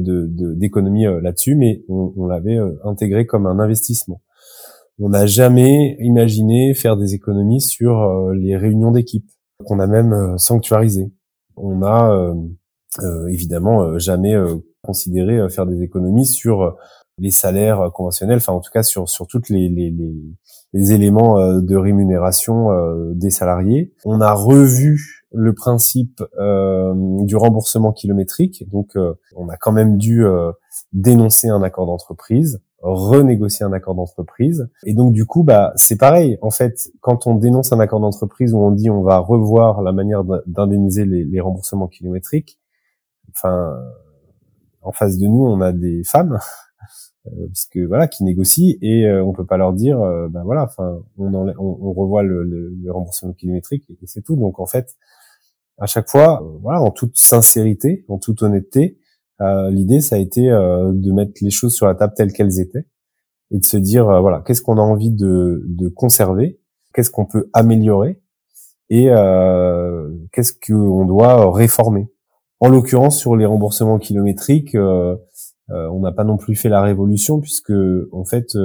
[0.54, 4.20] d'économie euh, là-dessus, mais on, l'avait euh, intégré comme un investissement.
[5.00, 9.26] On n'a jamais imaginé faire des économies sur euh, les réunions d'équipe
[9.64, 11.10] qu'on a même sanctuarisé.
[11.56, 12.32] On a
[13.28, 14.36] évidemment jamais
[14.82, 16.76] considéré faire des économies sur
[17.18, 19.92] les salaires conventionnels, enfin en tout cas sur sur toutes les, les,
[20.72, 22.68] les éléments de rémunération
[23.14, 23.92] des salariés.
[24.04, 28.68] On a revu le principe euh, du remboursement kilométrique.
[28.70, 30.52] Donc, euh, on a quand même dû euh,
[30.92, 34.68] dénoncer un accord d'entreprise renégocier un accord d'entreprise.
[34.84, 36.38] Et donc du coup, bah c'est pareil.
[36.42, 39.90] En fait, quand on dénonce un accord d'entreprise où on dit on va revoir la
[39.90, 42.60] manière d'indemniser les, les, remboursements kilométriques,
[43.30, 43.76] enfin,
[44.82, 46.38] en face de nous, on a des femmes.
[47.32, 49.98] Euh, parce que voilà, qui négocient et euh, on peut pas leur dire,
[50.30, 54.36] ben voilà, enfin, on, on, on, revoit le, le, le, remboursement kilométrique et c'est tout.
[54.36, 54.96] Donc en fait,
[55.78, 58.98] à chaque fois, voilà, en toute sincérité, en toute honnêteté,
[59.40, 62.60] euh, l'idée, ça a été euh, de mettre les choses sur la table telles qu'elles
[62.60, 62.86] étaient
[63.50, 66.60] et de se dire, euh, voilà, qu'est-ce qu'on a envie de, de conserver,
[66.92, 68.20] qu'est-ce qu'on peut améliorer
[68.90, 69.10] et
[70.32, 72.08] qu'est-ce qu'on doit réformer.
[72.58, 74.74] En l'occurrence, sur les remboursements kilométriques,
[75.70, 77.72] on n'a pas non plus fait la révolution puisque,
[78.12, 78.56] en fait,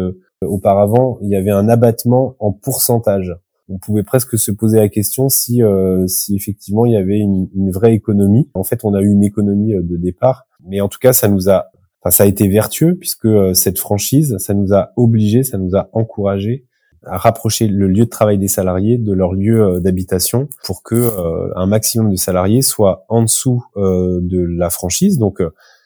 [0.41, 3.35] auparavant, il y avait un abattement en pourcentage
[3.69, 7.71] on pouvait presque se poser la question si, euh, si effectivement il y avait une,
[7.71, 8.49] vraie économie.
[8.53, 11.27] En fait, on a eu une économie euh, de départ, mais en tout cas, ça
[11.27, 11.67] nous a,
[12.01, 15.75] enfin, ça a été vertueux puisque euh, cette franchise, ça nous a obligés, ça nous
[15.75, 16.65] a encouragés
[17.05, 21.09] à rapprocher le lieu de travail des salariés de leur lieu d'habitation pour que
[21.53, 25.17] un maximum de salariés soient en dessous de la franchise.
[25.17, 25.41] Donc,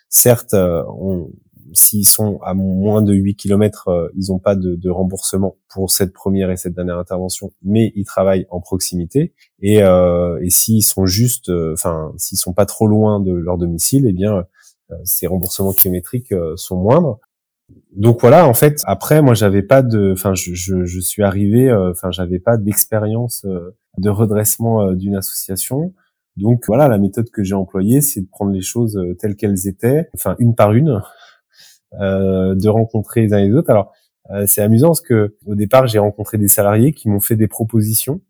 [0.10, 1.32] certes, on,
[1.74, 5.92] s'ils sont à moins de 8 km, euh, ils n'ont pas de, de, remboursement pour
[5.92, 9.34] cette première et cette dernière intervention, mais ils travaillent en proximité.
[9.62, 13.58] Et, euh, et s'ils sont juste, euh, enfin, s'ils sont pas trop loin de leur
[13.58, 14.46] domicile, eh bien,
[14.92, 17.20] euh, ces remboursements kilométriques sont moindres.
[17.96, 21.72] Donc voilà, en fait, après, moi, j'avais pas de, enfin, je, je, je, suis arrivé,
[21.74, 23.46] enfin, j'avais pas d'expérience
[23.98, 25.94] de redressement d'une association.
[26.38, 30.08] Donc voilà, la méthode que j'ai employée, c'est de prendre les choses telles qu'elles étaient,
[30.14, 31.02] enfin une par une,
[31.94, 33.70] euh, de rencontrer les uns les autres.
[33.70, 33.94] Alors,
[34.32, 37.48] euh, c'est amusant parce que au départ, j'ai rencontré des salariés qui m'ont fait des
[37.48, 38.22] propositions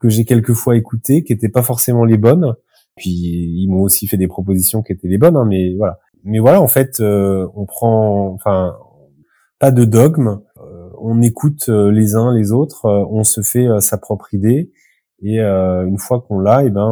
[0.00, 2.54] que j'ai quelquefois écoutées, qui n'étaient pas forcément les bonnes.
[2.96, 6.00] Puis ils m'ont aussi fait des propositions qui étaient les bonnes, hein, mais voilà.
[6.24, 8.76] Mais voilà, en fait, euh, on prend, enfin,
[9.58, 10.40] pas de dogme.
[11.00, 14.72] on écoute les uns les autres, on se fait sa propre idée.
[15.26, 16.86] Et une fois qu'on l'a, et eh ben,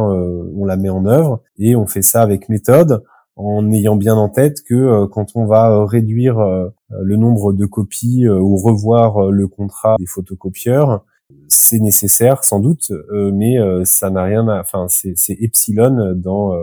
[0.57, 3.03] on la met en œuvre et on fait ça avec méthode
[3.35, 7.53] en ayant bien en tête que euh, quand on va euh, réduire euh, le nombre
[7.53, 11.03] de copies ou revoir le contrat des photocopieurs,
[11.47, 16.53] c'est nécessaire sans doute, mais ça n'a rien à, enfin c'est epsilon dans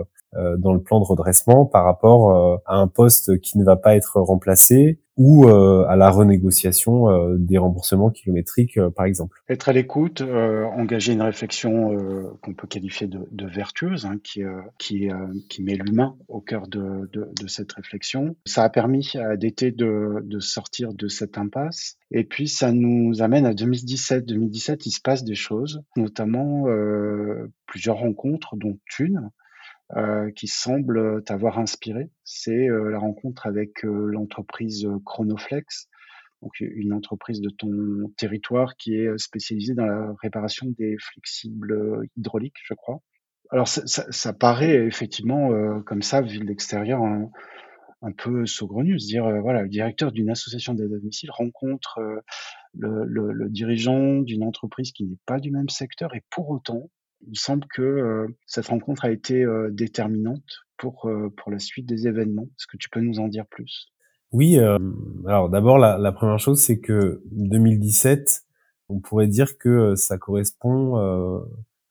[0.57, 4.21] dans le plan de redressement par rapport à un poste qui ne va pas être
[4.21, 9.41] remplacé ou euh, à la renégociation euh, des remboursements kilométriques, euh, par exemple.
[9.49, 11.95] Être à l'écoute, engager une réflexion
[12.41, 14.41] qu'on peut qualifier de, de vertueuse, hein, qui,
[14.77, 15.09] qui,
[15.49, 18.35] qui met l'humain au cœur de, de, de, cette réflexion.
[18.45, 21.97] Ça a permis à DT de, de sortir de cette impasse.
[22.11, 24.25] Et puis ça nous amène à 2017.
[24.25, 26.65] 2017, il se passe des choses, notamment
[27.65, 29.31] plusieurs rencontres, dont une
[29.97, 35.89] euh, qui semble t'avoir inspiré, c'est euh, la rencontre avec euh, l'entreprise Chronoflex,
[36.41, 42.55] donc une entreprise de ton territoire qui est spécialisée dans la réparation des flexibles hydrauliques,
[42.63, 42.99] je crois.
[43.49, 46.93] Alors ça, ça, ça paraît effectivement comme ça, vu de
[48.01, 51.99] un, peu saugrenu, se dire voilà, le directeur d'une association d'aide à domicile rencontre
[52.73, 56.89] le, le, le dirigeant d'une entreprise qui n'est pas du même secteur et pour autant
[57.27, 61.87] il semble que euh, cette rencontre a été euh, déterminante pour, euh, pour la suite
[61.87, 62.43] des événements.
[62.43, 63.87] Est-ce que tu peux nous en dire plus?
[64.33, 64.57] Oui,
[65.25, 68.43] alors d'abord, la, première chose, c'est que 2017,
[68.87, 70.95] on pourrait dire que ça correspond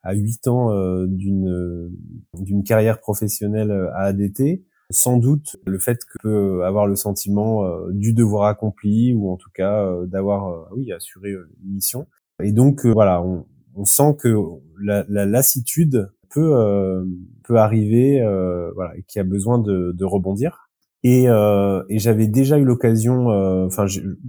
[0.02, 1.90] à huit ans d'une
[2.32, 4.64] d'une carrière professionnelle à ADT.
[4.88, 9.50] Sans doute, le fait que peut avoir le sentiment du devoir accompli ou en tout
[9.52, 12.06] cas d'avoir, oui, assuré une mission.
[12.42, 13.44] Et donc, voilà, on,
[13.76, 14.36] on sent que
[14.82, 17.04] la, la lassitude peut euh,
[17.44, 20.68] peut arriver, euh, voilà, et qui a besoin de, de rebondir.
[21.02, 23.86] Et, euh, et j'avais déjà eu l'occasion, euh, enfin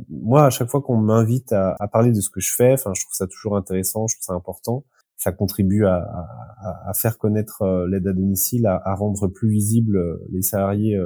[0.09, 2.93] moi à chaque fois qu'on m'invite à, à, parler de ce que je fais, enfin
[2.95, 4.85] je trouve ça toujours intéressant, je trouve ça important.
[5.17, 10.19] Ça contribue à, à, à faire connaître euh, l'aide à domicile, à, rendre plus visible
[10.31, 10.97] les salariés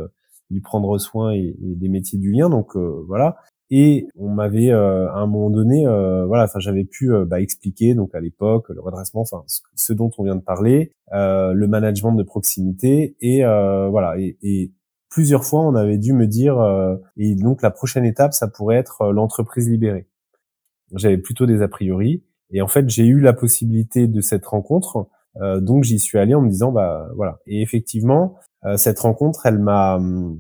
[0.52, 2.50] du prendre soin et, et, des métiers du lien.
[2.50, 3.38] Donc voilà.
[3.72, 7.42] Et on m'avait euh, à un moment donné, euh, voilà, enfin j'avais pu euh, bah,
[7.42, 9.44] expliquer donc à l'époque le redressement, enfin
[9.76, 14.16] ce, dont on vient de parler, le management de proximité et voilà.
[14.20, 14.72] Et, et,
[15.10, 16.58] plusieurs fois on avait dû me dire
[17.16, 20.08] et donc la prochaine étape ça pourrait être l'entreprise libérée.
[20.94, 22.24] J'avais plutôt des a priori.
[22.52, 25.08] Et en fait j'ai eu la possibilité de cette rencontre,
[25.62, 27.40] donc j'y suis allé en me disant bah voilà.
[27.48, 28.36] Et effectivement
[28.76, 30.38] cette rencontre elle m'a hum,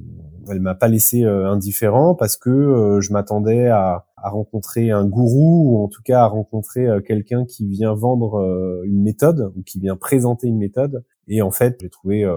[0.49, 5.05] elle m'a pas laissé euh, indifférent parce que euh, je m'attendais à, à, rencontrer un
[5.05, 9.63] gourou ou en tout cas à rencontrer euh, quelqu'un qui vient vendre une méthode ou
[9.63, 11.03] qui vient présenter une méthode.
[11.27, 12.29] Et en fait, j'ai trouvé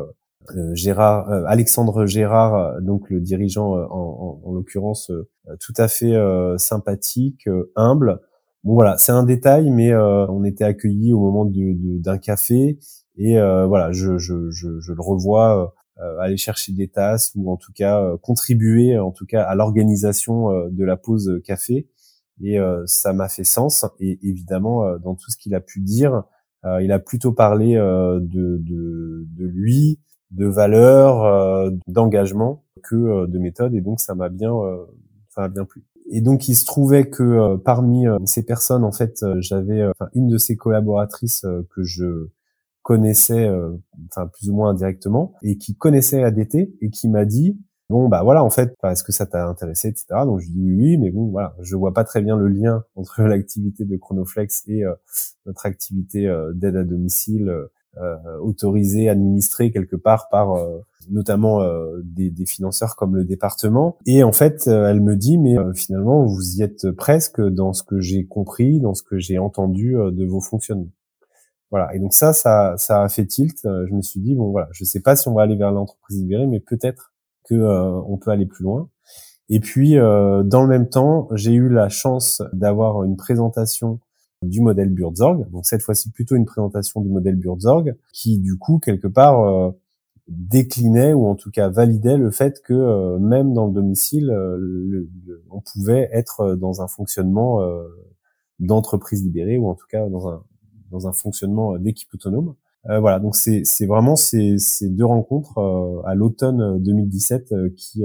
[0.72, 5.12] Gérard, Alexandre Gérard, donc le dirigeant en, en, en l'occurrence
[5.61, 6.14] tout à fait
[6.56, 7.46] sympathique,
[7.76, 8.20] humble.
[8.64, 12.78] Bon voilà, c'est un détail, mais on était accueillis au moment d'un café
[13.18, 15.74] et voilà, je, je, je, je, le revois
[16.20, 20.84] aller chercher des tasses ou en tout cas contribuer en tout cas à l'organisation de
[20.84, 21.88] la pause café.
[22.40, 23.84] Et ça m'a fait sens.
[23.99, 26.24] Et évidemment dans tout ce qu'il a pu dire
[26.64, 33.26] euh, il a plutôt parlé euh, de, de, de, lui, de valeurs, euh, d'engagement que
[33.26, 34.53] de méthode, et donc ça m'a bien,
[35.30, 35.84] ça m'a bien plu.
[36.11, 39.84] Et donc il se trouvait que parmi ces personnes, en fait, j'avais
[40.14, 41.44] une de ces collaboratrices
[41.74, 42.28] que je
[42.89, 43.51] connaissais,
[44.07, 47.59] enfin plus ou moins indirectement, et qui connaissait ADT et qui m'a dit
[47.89, 50.74] bon bah voilà en fait est-ce que ça t'a intéressé etc donc je dis oui
[50.74, 54.64] oui mais bon voilà je vois pas très bien le lien entre l'activité de Chronoflex
[54.68, 54.95] et euh,
[55.47, 57.49] notre activité euh, d'aide à domicile
[57.97, 60.55] euh, autorisée administrée quelque part par
[61.11, 61.62] notamment
[62.05, 66.59] des, des, financeurs comme le département et en fait elle me dit mais finalement vous
[66.59, 70.41] y êtes presque dans ce que j'ai compris dans ce que j'ai entendu de vos
[70.41, 70.93] fonctionnements
[71.71, 74.69] voilà et donc ça ça ça a fait tilt je me suis dit bon voilà
[74.73, 77.12] je sais pas si on va aller vers l'entreprise libérée mais peut-être
[77.49, 78.89] que euh, on peut aller plus loin.
[79.49, 84.01] Et puis, euh, dans le même temps, j'ai eu la chance d'avoir une présentation
[84.43, 85.51] du modèle Burzorg.
[85.51, 89.71] Donc cette fois-ci plutôt une présentation du modèle Burzorg qui du coup quelque part euh,
[90.29, 94.31] déclinait ou en tout cas validait le fait que même dans le domicile,
[95.51, 97.61] on pouvait être dans un fonctionnement
[98.61, 100.43] d'entreprise libérée ou en tout cas dans un
[100.91, 102.55] dans un fonctionnement d'équipe autonome.
[102.89, 108.05] Euh, voilà, donc c'est vraiment ces, ces, deux rencontres euh, à l'automne 2017 euh, qui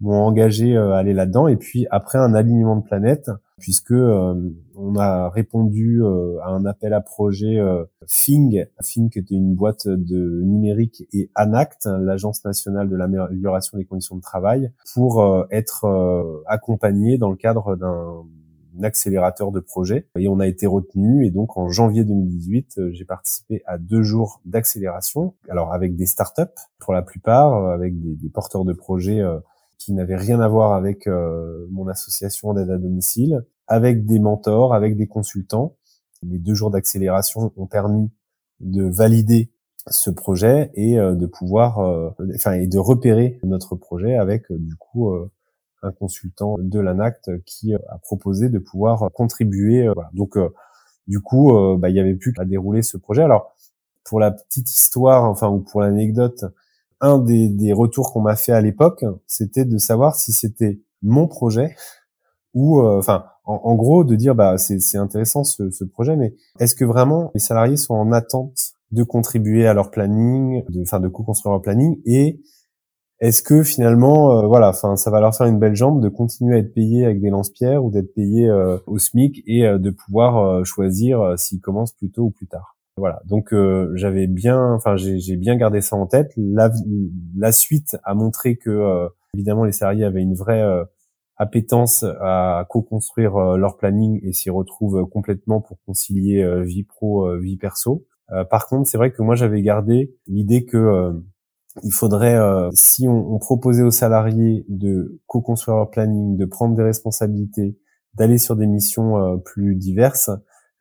[0.00, 1.46] m'ont engagé à aller là-dedans.
[1.48, 6.02] Et puis après un alignement de planète, puisque on a répondu
[6.42, 7.58] à un appel à projet
[8.08, 13.84] Fing, Fing qui était une boîte de numérique, et ANACT, l'Agence nationale de l'amélioration des
[13.84, 18.24] conditions de travail, pour être accompagné dans le cadre d'un
[18.82, 20.06] accélérateur de projet.
[20.18, 21.26] Et on a été retenu.
[21.26, 25.34] Et donc en janvier 2018 euh, j'ai participé à deux jours d'accélération.
[25.48, 26.42] Alors avec des startups
[26.78, 29.38] pour la plupart euh, avec des, porteurs de projets euh,
[29.78, 31.08] qui n'avaient rien à voir avec
[31.70, 35.74] mon association d'aide à domicile avec des mentors avec des consultants.
[36.22, 38.10] Les deux jours d'accélération ont permis
[38.60, 39.50] de valider
[39.86, 41.78] ce projet et de pouvoir
[42.34, 45.14] enfin et de repérer notre projet avec du coup
[45.82, 49.86] un consultant de l'ANACT qui euh, a proposé de pouvoir contribuer.
[49.86, 50.48] Euh, Donc, euh,
[51.06, 53.22] du coup, bah, il y avait plus qu'à dérouler ce projet.
[53.22, 53.56] Alors,
[54.04, 56.44] pour la petite histoire, enfin, ou pour l'anecdote,
[57.00, 61.26] un des, des retours qu'on m'a fait à l'époque, c'était de savoir si c'était mon
[61.26, 61.74] projet
[62.54, 66.84] ou, enfin, en, gros, de dire, bah, c'est intéressant ce, ce projet, mais est-ce que
[66.84, 71.54] vraiment les salariés sont en attente de contribuer à leur planning, de, enfin, de co-construire
[71.54, 72.40] leur planning et
[73.20, 76.56] est-ce que finalement, euh, voilà, enfin, ça va leur faire une belle jambe de continuer
[76.56, 79.90] à être payé avec des lance-pierres ou d'être payé euh, au SMIC et euh, de
[79.90, 82.78] pouvoir choisir s'ils commencent plus tôt ou plus tard?
[82.96, 83.20] Voilà.
[83.26, 83.54] Donc
[83.94, 86.32] j'avais bien, enfin, j'ai bien gardé ça en tête.
[86.36, 86.70] La,
[87.36, 90.62] la suite a montré que évidemment les salariés avaient une vraie
[91.36, 98.04] appétence à co-construire leur planning et s'y retrouvent complètement pour concilier vie pro, vie perso.
[98.50, 101.14] par contre, c'est vrai que moi j'avais gardé l'idée que
[101.82, 106.74] il faudrait, euh, si on, on, proposait aux salariés de co-construire leur planning, de prendre
[106.74, 107.78] des responsabilités,
[108.14, 110.30] d'aller sur des missions euh, plus diverses,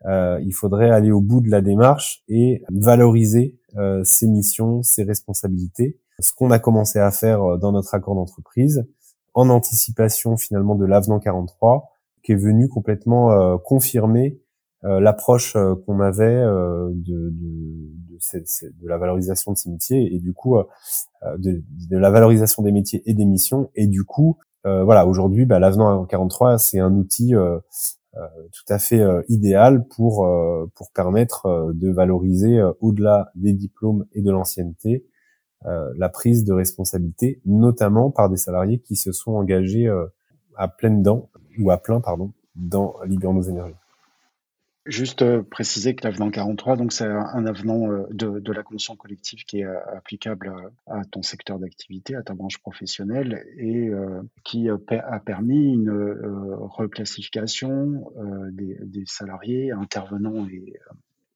[0.06, 3.56] euh, il faudrait aller au bout de la démarche et valoriser
[4.04, 6.00] ces missions, ces responsabilités.
[6.18, 8.84] Ce qu'on a commencé à faire dans notre accord d'entreprise,
[9.36, 11.88] en anticipation finalement de l'avenant 43,
[12.24, 14.40] qui est venu complètement confirmer
[14.84, 16.42] l'approche qu'on avait
[16.94, 20.64] de, de, de la valorisation de ces métiers et du coup euh,
[21.24, 25.06] euh, de, de, la valorisation des métiers et des missions et du coup euh, voilà
[25.06, 27.34] aujourd'hui bah, l'avenant 43 c'est un outil
[28.52, 30.28] tout à fait idéal pour
[30.76, 35.06] pour permettre de valoriser au-delà des diplômes et de l'ancienneté
[35.64, 39.88] la prise de responsabilité, notamment par des salariés qui se sont engagés
[40.58, 43.76] à pleines dents ou à plein pardon dans Nos Énergies.
[44.90, 48.96] Juste euh, préciser que l'avenant 43, donc c'est un avenant euh, de, de, la convention
[48.96, 50.52] collective qui est euh, applicable
[50.88, 53.92] à, ton secteur d'activité, à ta branche professionnelle, et
[54.44, 55.92] qui a permis une
[56.60, 58.12] reclassification
[58.52, 60.74] des, des, salariés intervenants et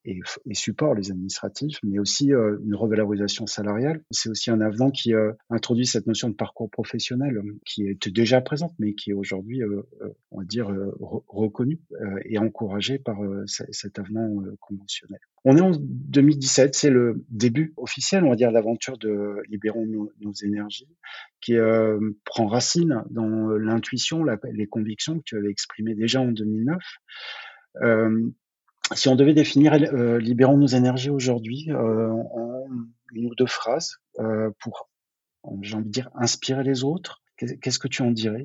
[0.04, 0.20] et,
[0.52, 4.02] support les administratifs, mais aussi euh, une revalorisation salariale.
[4.10, 8.40] C'est aussi un avenant qui euh, introduit cette notion de parcours professionnel qui était déjà
[8.40, 9.62] présente, mais qui est aujourd'hui,
[10.30, 10.68] on va dire,
[11.00, 11.80] reconnue
[12.24, 15.20] et encouragée par cet avenant conventionnel.
[15.44, 20.32] On est en 2017, c'est le début officiel, on va dire, l'aventure de Libérons nos,
[20.42, 20.88] énergies,
[21.40, 21.54] qui
[22.24, 26.78] prend racine dans l'intuition, les convictions que tu avais exprimées déjà en 2009.
[27.82, 28.30] Euh,
[28.92, 32.66] si on devait définir euh, Libérons nos énergies aujourd'hui euh, en
[33.12, 34.88] une ou deux phrases euh, pour,
[35.62, 38.44] j'ai envie de dire, inspirer les autres, qu'est-ce que tu en dirais?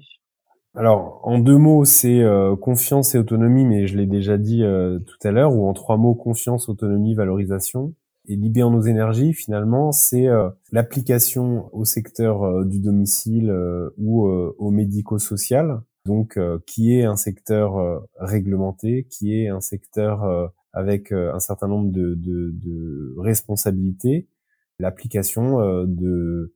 [0.76, 2.24] Alors, en deux mots, c'est
[2.62, 4.62] confiance et autonomie, mais je l'ai déjà dit
[5.08, 7.96] tout à l'heure, ou en trois mots, confiance, autonomie, valorisation.
[8.28, 10.28] Et libérer nos énergies, finalement, c'est
[10.72, 13.52] l'application au secteur du domicile
[13.98, 20.24] ou au médico-social donc euh, qui est un secteur euh, réglementé, qui est un secteur
[20.24, 24.28] euh, avec un certain nombre de, responsabilités,
[24.78, 26.54] l'application de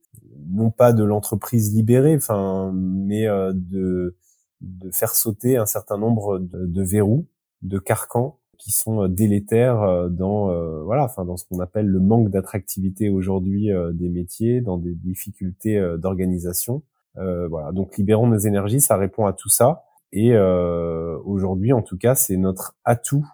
[0.50, 4.14] non pas de l'entreprise libérée, enfin, mais de
[4.60, 7.26] de faire sauter un certain nombre de, de verrous,
[7.62, 10.46] de carcans qui sont délétères dans
[10.84, 15.96] voilà, enfin dans ce qu'on appelle le manque d'attractivité aujourd'hui des métiers, dans des difficultés
[15.98, 16.84] d'organisation
[17.16, 19.84] voilà, donc libérons nos énergies, ça répond à tout ça.
[20.12, 23.26] Et euh, aujourd'hui, en tout cas, c'est notre atout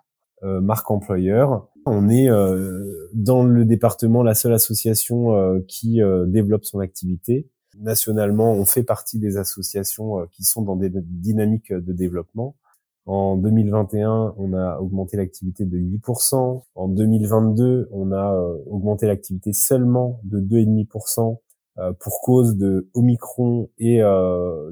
[0.43, 1.69] euh, marque employeur.
[1.87, 2.29] On est
[3.15, 7.49] dans le département la seule association qui développe son activité.
[7.79, 12.55] Nationalement, on fait partie des associations qui sont dans des dynamiques de développement.
[13.07, 16.63] En 2021, on a augmenté l'activité de 8%.
[16.75, 21.39] En 2022, on a augmenté l'activité seulement de 2,5%.
[21.81, 24.71] Euh, pour cause de Omicron et euh,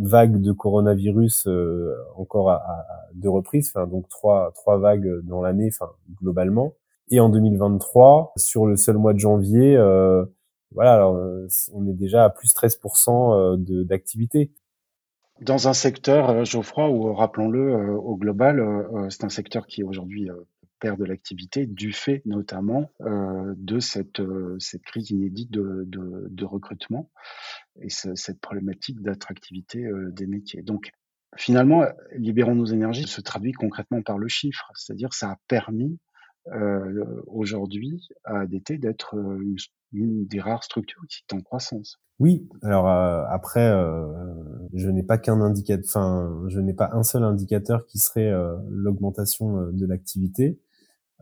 [0.00, 5.42] vague de coronavirus euh, encore à, à, deux reprises, enfin donc trois trois vagues dans
[5.42, 5.90] l'année, enfin
[6.22, 6.72] globalement.
[7.10, 10.24] Et en 2023, sur le seul mois de janvier, euh,
[10.72, 11.14] voilà, alors,
[11.74, 14.50] on est déjà à plus 13% d'activité.
[15.40, 20.28] Dans un secteur, Geoffroy, où rappelons-le, au global, c'est un secteur qui aujourd'hui
[20.78, 27.10] perd de l'activité du fait notamment euh, de cette, euh, cette crise inédite de, recrutement
[27.80, 30.62] et ce, cette problématique d'attractivité euh, des métiers.
[30.62, 30.90] Donc
[31.36, 31.84] finalement,
[32.16, 35.98] libérons nos énergies se traduit concrètement par le chiffre, c'est-à-dire ça a permis
[37.26, 39.16] aujourd'hui à ADT d'être
[39.92, 41.98] une, des rares structures qui est en croissance.
[42.20, 43.68] Oui, alors après,
[44.72, 48.32] je n'ai pas qu'un indicateur, enfin, je n'ai pas un seul indicateur qui serait
[48.68, 50.60] l'augmentation de l'activité.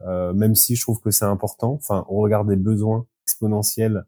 [0.02, 1.72] Euh, même si je trouve que c'est important.
[1.72, 4.04] Enfin, on regarde des besoins exponentiels.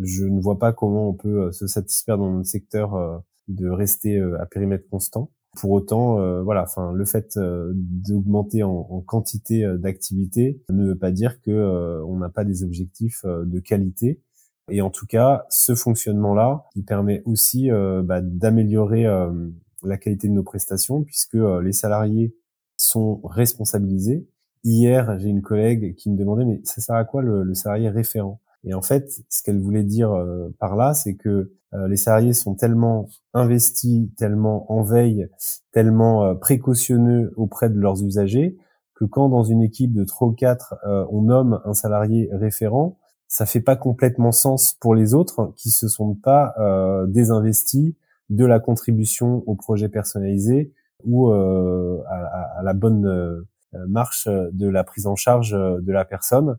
[0.00, 3.18] Je ne vois pas comment on peut euh, se satisfaire dans notre secteur euh,
[3.48, 5.30] de rester à périmètre constant.
[5.56, 11.40] Pour autant, voilà, enfin, le fait d'augmenter en, en, quantité d'activité ne veut pas dire
[11.40, 14.22] que on n'a pas des objectifs de qualité.
[14.70, 17.68] Et en tout cas, ce fonctionnement-là, il permet aussi
[18.04, 19.06] bah, d'améliorer
[19.82, 22.36] la qualité de nos prestations, puisque les salariés
[22.76, 24.28] sont responsabilisés
[24.64, 27.88] Hier, j'ai une collègue qui me demandait, mais ça sert à quoi le, le salarié
[27.88, 28.40] référent?
[28.64, 32.34] Et en fait, ce qu'elle voulait dire euh, par là, c'est que euh, les salariés
[32.34, 35.28] sont tellement investis, tellement en veille,
[35.72, 38.58] tellement euh, précautionneux auprès de leurs usagers,
[38.94, 42.98] que quand dans une équipe de trois ou quatre, on nomme un salarié référent,
[43.28, 46.54] ça fait pas complètement sens pour les autres qui se sont pas
[47.08, 47.94] désinvestis
[48.28, 54.68] de la contribution au projet personnalisé ou à, à, la bonne euh, marche euh, de
[54.68, 56.58] la prise en charge euh, de la personne.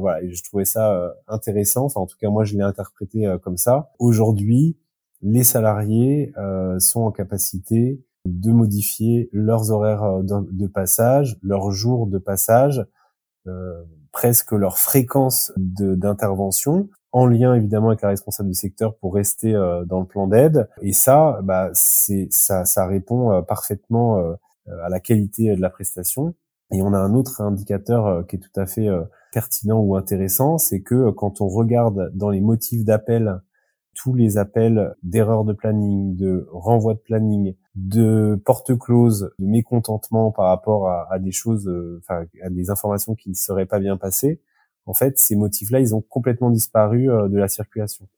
[0.00, 1.86] voilà, et je trouvais ça intéressant.
[1.86, 3.90] Enfin, en tout cas, moi, je l'ai interprété comme ça.
[3.98, 4.76] Aujourd'hui,
[5.22, 6.34] les salariés
[6.78, 12.84] sont en capacité de modifier leurs horaires de, passage, leurs jours de passage,
[13.48, 13.82] euh,
[14.12, 19.84] presque leur fréquence d'intervention, en lien évidemment avec la responsable de secteur pour rester euh,
[19.84, 20.68] dans le plan d'aide.
[20.82, 24.22] Et ça, bah, c'est ça, ça répond euh, parfaitement
[24.66, 26.34] à la qualité de la prestation.
[26.72, 29.02] Et on a un autre indicateur euh, qui est tout à fait euh,
[29.32, 33.40] pertinent ou intéressant, c'est que euh, quand on regarde dans les motifs d'appel
[33.94, 40.32] tous les appels d'erreurs de planning, de renvoi de planning, de porte close, de mécontentement
[40.32, 44.40] par rapport à, des choses, enfin à des informations qui ne seraient pas bien passées,
[44.86, 48.08] en fait, ces motifs-là, ils ont complètement disparu de la circulation.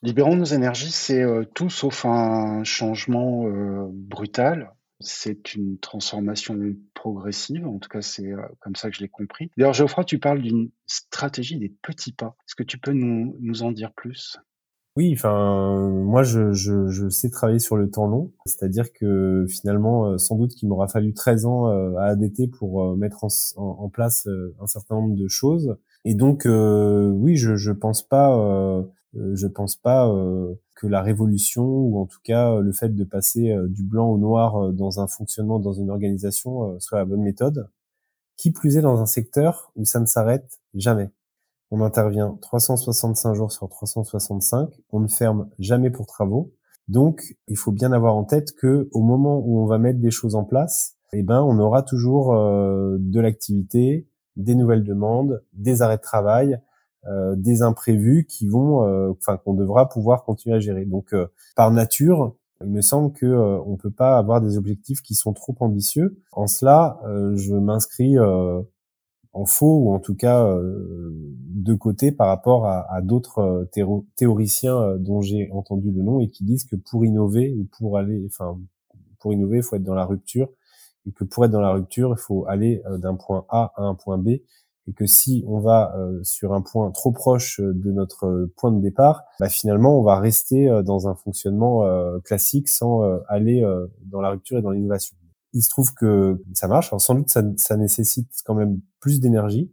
[0.00, 3.44] Libérons nos énergies, c'est tout sauf un changement
[3.92, 6.58] brutal c'est une transformation
[6.94, 9.50] progressive, en tout cas c'est euh, comme ça que je l'ai compris.
[9.56, 12.36] D'ailleurs Geoffroy, tu parles d'une stratégie des petits pas.
[12.46, 14.38] Est-ce que tu peux nous, en dire plus?
[14.96, 20.50] Oui, enfin, moi, je, sais travailler sur le temps long, c'est-à-dire que finalement, sans doute
[20.54, 23.24] qu'il m'aura fallu 13 ans à ADT pour mettre
[23.56, 24.26] en, place
[24.60, 25.76] un certain nombre de choses.
[26.04, 28.84] Et donc, oui, je, je pense pas,
[29.14, 30.12] je pense pas
[30.78, 34.08] que la révolution ou en tout cas euh, le fait de passer euh, du blanc
[34.08, 37.68] au noir euh, dans un fonctionnement, dans une organisation soit la bonne méthode.
[38.36, 41.10] Qui plus est dans un secteur où ça ne s'arrête jamais.
[41.72, 46.54] On intervient 365 jours sur 365, on ne ferme jamais pour travaux.
[46.86, 50.12] Donc, il faut bien avoir en tête que au moment où on va mettre des
[50.12, 55.96] choses en place, eh ben, on aura toujours de l'activité, des nouvelles demandes, des arrêts
[55.96, 56.60] de travail,
[57.06, 60.84] euh, des imprévus qui vont, euh, enfin qu'on devra pouvoir continuer à gérer.
[60.84, 63.26] Donc euh, par nature, il me semble que
[63.64, 66.20] on peut pas avoir des objectifs qui sont trop ambitieux.
[66.32, 67.00] En cela,
[67.36, 73.68] je m'inscris en faux ou en tout cas de côté par rapport à, à d'autres
[74.16, 78.24] théoriciens dont j'ai entendu le nom et qui disent que pour innover ou pour aller,
[78.26, 78.58] enfin
[79.20, 80.48] pour innover, il faut être dans la rupture
[81.06, 83.94] et que pour être dans la rupture, il faut aller d'un point A à un
[83.94, 84.30] point B
[84.88, 88.52] et que si on va euh, sur un point trop proche euh, de notre euh,
[88.56, 91.84] point de départ, bah, finalement on va rester dans un fonctionnement
[92.24, 93.62] classique sans aller
[94.02, 95.16] dans la rupture et dans l'innovation.
[95.52, 96.88] Il se trouve que ça marche.
[96.92, 99.70] Alors sans doute ça, ça nécessite quand même plus d'énergie,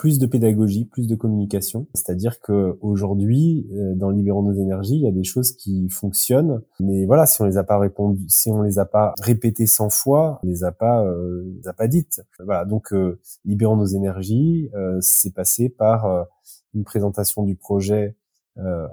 [0.00, 1.86] plus de pédagogie, plus de communication.
[1.92, 6.62] C'est-à-dire que aujourd'hui, euh, dans Libérons nos énergies, il y a des choses qui fonctionnent,
[6.80, 9.90] mais voilà, si on les a pas répondu, si on les a pas répétées 100
[9.90, 12.22] fois, on les a pas, euh, les a pas dites.
[12.42, 16.24] Voilà, donc euh, Libérons nos énergies, euh, c'est passé par euh,
[16.72, 18.16] une présentation du projet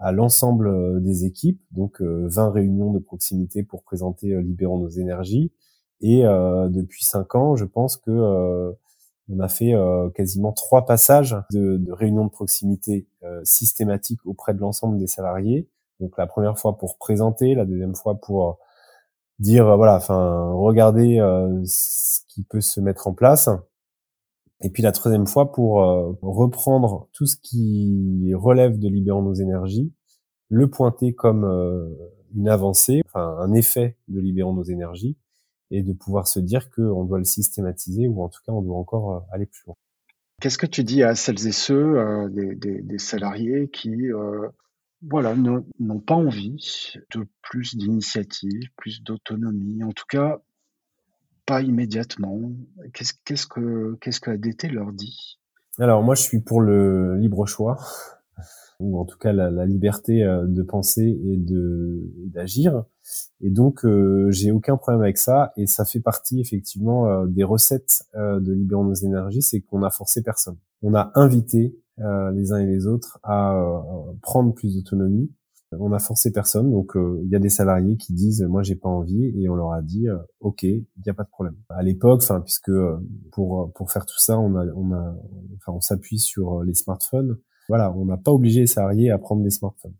[0.01, 5.51] à l'ensemble des équipes, donc 20 réunions de proximité pour présenter Libérons nos énergies.
[5.99, 8.73] Et depuis cinq ans, je pense que
[9.29, 14.53] on a fait euh, quasiment trois passages de, de réunions de proximité euh, systématiques auprès
[14.53, 15.69] de l'ensemble des salariés.
[15.99, 18.53] Donc la première fois pour présenter, la deuxième fois pour euh,
[19.39, 21.17] dire voilà, enfin regarder
[21.65, 23.49] ce qui peut se mettre en place.
[24.61, 25.75] Et puis la troisième fois pour
[26.23, 29.93] reprendre tout ce qui relève de libérant nos énergies,
[30.49, 31.45] le pointer comme
[32.35, 35.17] une avancée, enfin un effet de libérant nos énergies,
[35.71, 38.77] et de pouvoir se dire qu'on doit le systématiser ou en tout cas on doit
[38.77, 39.75] encore euh, aller plus loin.
[40.41, 44.47] Qu'est-ce que tu dis à celles et ceux, euh, des, des, des, salariés qui euh,
[45.01, 50.39] voilà, n'ont pas envie de plus d'initiative, plus d'autonomie, en tout cas
[51.45, 52.51] pas immédiatement?
[52.93, 55.39] Qu'est-ce qu'est-ce que qu'est-ce que ADT leur dit?
[55.79, 57.77] Alors moi je suis pour le libre choix
[58.79, 62.83] ou en tout cas la, la liberté de penser et de d'agir.
[63.41, 65.51] Et donc, euh, j'ai aucun problème avec ça.
[65.57, 69.83] Et ça fait partie effectivement euh, des recettes euh, de Libérons nos énergies, c'est qu'on
[69.83, 70.57] a forcé personne.
[70.81, 73.59] On a invité les uns et les autres à
[74.21, 75.31] prendre plus d'autonomie.
[75.71, 76.69] On a forcé personne.
[76.69, 79.71] Donc, il y a des salariés qui disent moi j'ai pas envie, et on leur
[79.71, 80.05] a dit
[80.39, 81.55] ok, il n'y a pas de problème.
[81.69, 82.71] À l'époque, enfin puisque
[83.31, 85.15] pour pour faire tout ça, on a on a
[85.55, 87.39] enfin on s'appuie sur les smartphones.
[87.69, 89.95] Voilà, on n'a pas obligé les salariés à prendre des smartphones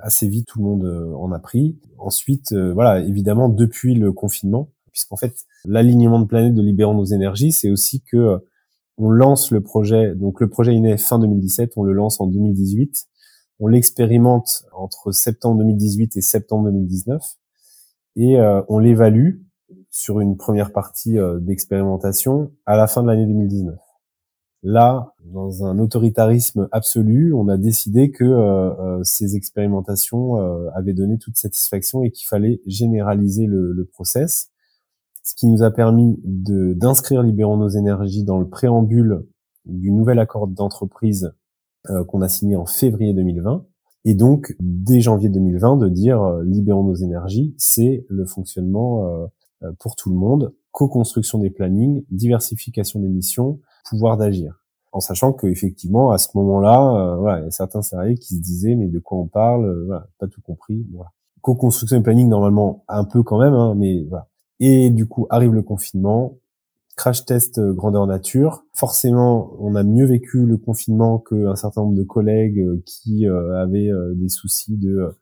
[0.00, 1.78] assez vite tout le monde euh, en a pris.
[1.98, 7.04] Ensuite, euh, voilà, évidemment depuis le confinement, puisqu'en fait l'alignement de planète de libérons nos
[7.04, 8.38] énergies, c'est aussi que euh,
[8.98, 10.14] on lance le projet.
[10.14, 13.06] Donc le projet est né fin 2017, on le lance en 2018.
[13.60, 17.22] On l'expérimente entre septembre 2018 et septembre 2019
[18.16, 18.38] et
[18.68, 19.42] on l'évalue
[19.90, 23.78] sur une première partie d'expérimentation à la fin de l'année 2019.
[24.62, 30.92] Là, dans un autoritarisme absolu, on a décidé que euh, euh, ces expérimentations euh, avaient
[30.92, 34.50] donné toute satisfaction et qu'il fallait généraliser le, le, process,
[35.22, 39.24] ce qui nous a permis d'inscrire Libérons nos énergies dans le préambule
[39.64, 41.32] du nouvel accord d'entreprise
[42.08, 43.64] qu'on a signé en février 2020.
[44.04, 49.30] Et donc, dès janvier 2020, de dire Libérons nos énergies, c'est le fonctionnement
[49.78, 54.60] pour tout le monde, co-construction des plannings, diversification des missions, pouvoir d'agir.
[54.92, 58.36] En sachant que effectivement à ce moment-là, euh, voilà, il y a certains salariés qui
[58.36, 60.86] se disaient mais de quoi on parle, euh, voilà, pas tout compris.
[60.92, 61.10] Voilà.
[61.42, 64.26] Co-construction et planning normalement un peu quand même, hein, mais voilà.
[64.58, 66.38] Et du coup arrive le confinement,
[66.96, 68.64] crash test euh, grandeur nature.
[68.74, 74.28] Forcément, on a mieux vécu le confinement qu'un certain nombre de collègues qui avaient des
[74.28, 75.12] soucis de euh,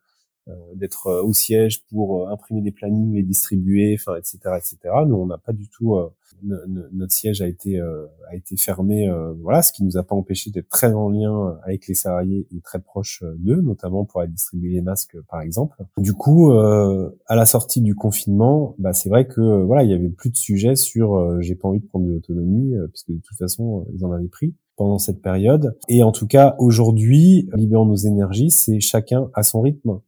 [0.75, 4.77] d'être euh, au siège pour euh, imprimer des plannings, les distribuer, enfin, etc., etc.
[5.07, 5.97] Nous, on n'a pas du tout
[6.41, 9.11] notre siège a été a été fermé,
[9.41, 12.61] voilà, ce qui nous a pas empêché d'être très en lien avec les salariés et
[12.61, 15.83] très proche d'eux, notamment pour aller distribuer les masques, par exemple.
[15.97, 20.07] Du coup, à la sortie du confinement, bah, c'est vrai que voilà, il y avait
[20.07, 23.85] plus de sujets sur j'ai pas envie de prendre de l'autonomie, puisque de toute façon,
[23.93, 24.53] ils en avaient pris.
[24.77, 25.77] pendant cette période.
[25.89, 29.99] Et en tout cas, aujourd'hui, libérons nos énergies, c'est chacun à son rythme.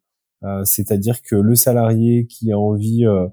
[0.44, 3.28] Euh, c'est-à-dire que le salarié qui a envie euh,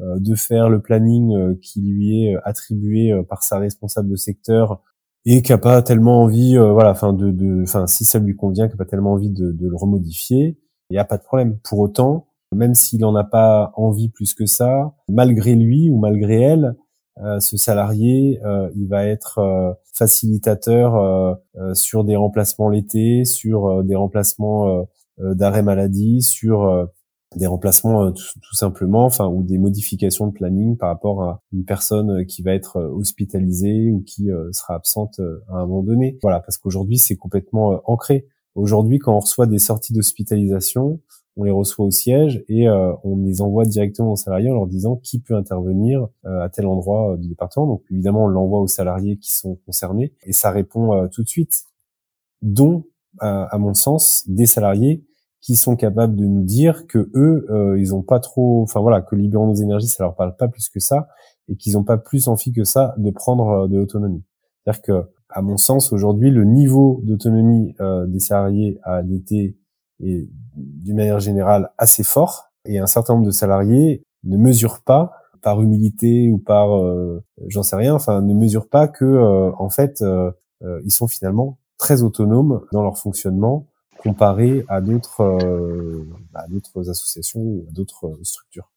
[0.00, 4.82] euh, de faire le planning qui lui est attribué par sa responsable de secteur
[5.24, 8.74] et qui a pas tellement envie, voilà, enfin de, enfin si ça lui convient, qui
[8.74, 10.58] a pas tellement envie de, de le remodifier,
[10.90, 11.58] il n'y a pas de problème.
[11.64, 16.40] Pour autant, même s'il n'en a pas envie plus que ça, malgré lui ou malgré
[16.40, 16.76] elle,
[17.22, 21.38] euh, ce salarié, euh, il va être euh, facilitateur
[21.72, 24.86] sur des remplacements l'été, sur des remplacements
[25.18, 26.88] d'arrêt maladie, sur
[27.34, 32.24] des remplacements tout, simplement, enfin ou des modifications de planning par rapport à une personne
[32.26, 36.18] qui va être hospitalisée ou qui sera absente à un moment donné.
[36.22, 38.26] Voilà, parce qu'aujourd'hui c'est complètement ancré.
[38.54, 41.00] Aujourd'hui, quand on reçoit des sorties d'hospitalisation,
[41.36, 44.66] on les reçoit au siège et euh, on les envoie directement aux salariés en leur
[44.66, 47.66] disant qui peut intervenir euh, à tel endroit euh, du département.
[47.66, 51.64] Donc évidemment, on l'envoie aux salariés qui sont concernés et ça répond tout de suite,
[52.40, 52.84] dont,
[53.20, 55.06] à mon sens, des salariés
[55.40, 59.14] qui sont capables de nous dire que eux, ils ont pas trop, enfin voilà, que
[59.14, 61.08] libérons nos énergies, ça leur parle pas plus que ça
[61.48, 64.24] et qu'ils ont pas plus envie que ça de prendre de l'autonomie.
[64.64, 67.74] C'est-à-dire que, à mon sens, aujourd'hui, le niveau d'autonomie
[68.08, 69.56] des salariés à ADT
[70.00, 75.12] est d'une manière générale assez fort et un certain nombre de salariés ne mesurent pas
[75.42, 79.68] par humilité ou par euh, j'en sais rien enfin ne mesurent pas que euh, en
[79.68, 80.32] fait euh,
[80.84, 83.66] ils sont finalement très autonomes dans leur fonctionnement
[83.98, 85.38] comparé à d'autres
[86.34, 88.70] à d'autres associations ou à d'autres structures.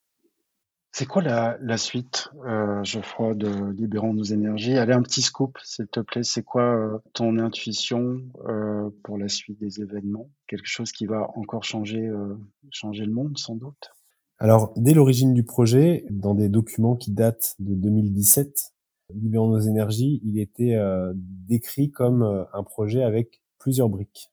[0.91, 4.75] C'est quoi la, la suite, euh, Geoffroy, de Libérons nos énergies?
[4.75, 6.23] Allez, un petit scoop, s'il te plaît.
[6.23, 10.29] C'est quoi euh, ton intuition euh, pour la suite des événements?
[10.47, 12.35] Quelque chose qui va encore changer, euh,
[12.71, 13.93] changer le monde, sans doute?
[14.39, 18.73] Alors, dès l'origine du projet, dans des documents qui datent de 2017,
[19.13, 24.31] Libérons nos énergies, il était euh, décrit comme euh, un projet avec plusieurs briques.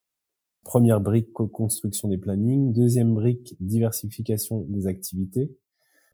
[0.64, 2.72] Première brique, construction des plannings.
[2.72, 5.56] Deuxième brique, diversification des activités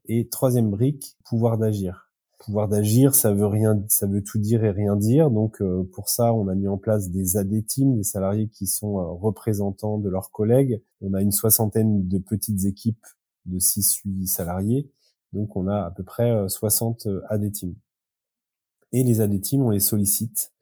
[0.06, 2.10] et troisième brique, pouvoir d'agir.
[2.38, 5.30] Pouvoir d'agir, ça veut rien, ça veut tout dire et rien dire.
[5.30, 8.66] Donc euh, pour ça, on a mis en place des AD teams, des salariés qui
[8.66, 10.82] sont représentants de leurs collègues.
[11.00, 13.06] On a une soixantaine de petites équipes
[13.46, 14.90] de 6-8 salariés.
[15.32, 17.74] Donc on a à peu près 60 euh, AD teams.
[18.92, 20.52] Et les AD teams, on les sollicite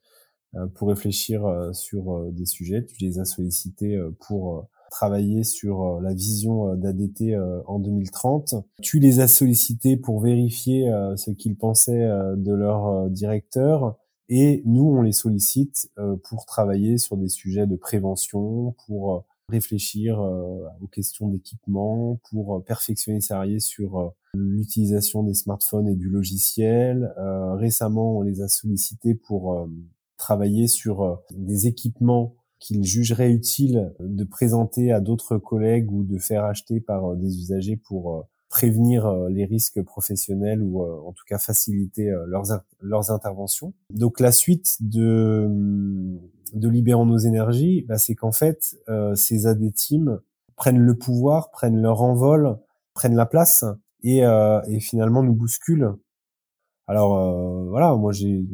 [0.74, 1.42] pour réfléchir
[1.72, 2.84] sur des sujets.
[2.84, 8.56] Tu les as sollicités pour travailler sur euh, la vision euh, d'ADT euh, en 2030.
[8.82, 13.96] Tu les as sollicités pour vérifier ce qu'ils pensaient de leur directeur.
[14.28, 15.90] Et nous, on les sollicite
[16.24, 23.22] pour travailler sur des sujets de prévention, pour réfléchir aux questions d'équipement, pour perfectionner les
[23.22, 27.12] salariés sur l'utilisation des smartphones et du logiciel.
[27.58, 29.68] récemment, on les a sollicités pour
[30.16, 36.44] travailler sur des équipements qu'il jugerait utile de présenter à d'autres collègues ou de faire
[36.44, 41.24] acheter par euh, des usagers pour euh, prévenir euh, les risques professionnels ou en tout
[41.26, 43.72] cas faciliter leurs, leurs interventions.
[43.90, 45.48] Donc la suite de,
[46.52, 48.76] de Libérons nos énergies, bah, c'est qu'en fait,
[49.14, 50.20] ces AD teams
[50.56, 52.58] prennent le pouvoir, prennent leur envol,
[52.94, 53.64] prennent la place
[54.02, 55.94] et, et finalement nous bousculent
[56.90, 58.44] alors euh, voilà, moi j'ai,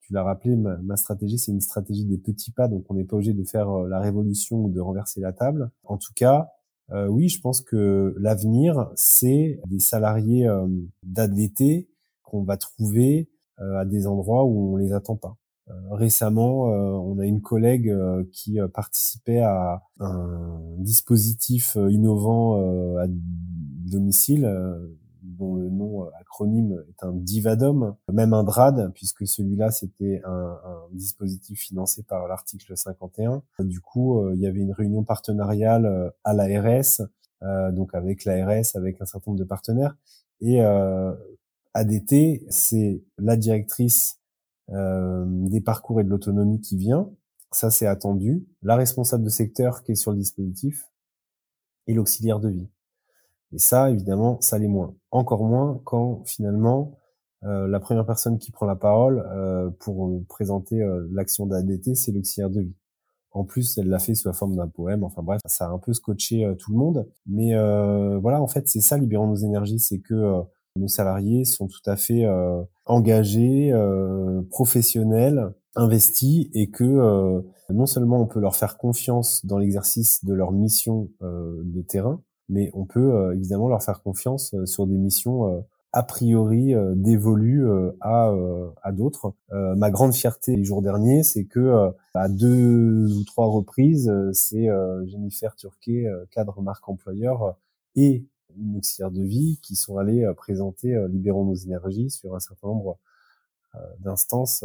[0.00, 3.16] tu l'as rappelé, ma, stratégie c'est une stratégie des petits pas, donc on n'est pas
[3.16, 5.72] obligé de faire euh, la révolution ou de renverser la table.
[5.82, 6.48] En tout cas,
[6.92, 10.48] euh, oui, je pense que l'avenir c'est des salariés
[11.02, 11.88] d'ADT
[12.22, 13.28] qu'on va trouver
[13.58, 15.36] à des endroits où on les attend pas.
[15.90, 17.92] Récemment, on a une collègue
[18.32, 22.56] qui participait à un dispositif innovant
[22.98, 24.46] à domicile
[25.36, 30.58] dont le nom euh, acronyme est un divadom, même un DRAD, puisque celui-là c'était un,
[30.64, 33.42] un, dispositif financé par l'article 51.
[33.60, 37.02] Du coup, euh, il y avait une réunion partenariale euh, à l'ARS,
[37.72, 39.94] donc avec l'ARS, avec un certain nombre de partenaires.
[40.40, 40.60] Et
[41.74, 44.15] ADT, c'est la directrice
[44.68, 47.08] des parcours et de l'autonomie qui vient.
[47.52, 48.46] Ça, c'est attendu.
[48.62, 50.90] La responsable de secteur qui est sur le dispositif
[51.86, 52.68] et l'auxiliaire de vie.
[53.52, 54.94] Et ça, évidemment, ça l'est moins.
[55.10, 56.98] Encore moins quand finalement
[57.44, 62.12] euh, la première personne qui prend la parole euh, pour présenter euh, l'action d'ADT, c'est
[62.12, 62.74] l'auxiliaire de vie.
[63.30, 65.04] En plus, elle l'a fait sous la forme d'un poème.
[65.04, 67.06] Enfin bref, ça a un peu scotché tout le monde.
[67.26, 67.52] Mais
[68.18, 70.40] voilà, en fait, c'est ça, libérons nos énergies, c'est que
[70.76, 72.26] nos salariés sont tout à fait
[72.84, 73.72] engagés,
[74.50, 80.52] professionnels, investis, et que non seulement on peut leur faire confiance dans l'exercice de leur
[80.52, 85.52] mission de terrain, mais on peut euh, évidemment leur faire confiance euh, sur des missions
[85.52, 85.60] euh,
[85.92, 87.66] a priori dévolue
[88.02, 88.30] à,
[88.82, 89.32] à d'autres.
[89.50, 94.68] ma grande fierté les jours derniers, c'est que à deux ou trois reprises, c'est
[95.06, 97.56] Jennifer Turquet, cadre marque employeur,
[97.94, 98.26] et
[98.58, 102.98] une auxiliaire de vie qui sont allés présenter Libérons nos énergies sur un certain nombre
[103.98, 104.64] d'instances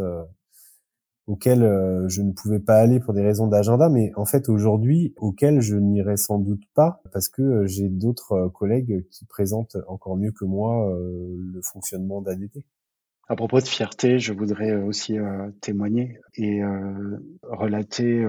[1.28, 5.14] auxquelles euh, je ne pouvais pas aller pour des raisons d'agenda, mais en fait aujourd'hui
[5.18, 9.78] auxquelles je n'irai sans doute pas parce que euh, j'ai d'autres euh, collègues qui présentent
[9.88, 12.66] encore mieux que moi le fonctionnement d'ADT.
[13.32, 15.16] À propos de fierté, je voudrais aussi
[15.62, 16.62] témoigner et
[17.44, 18.26] relater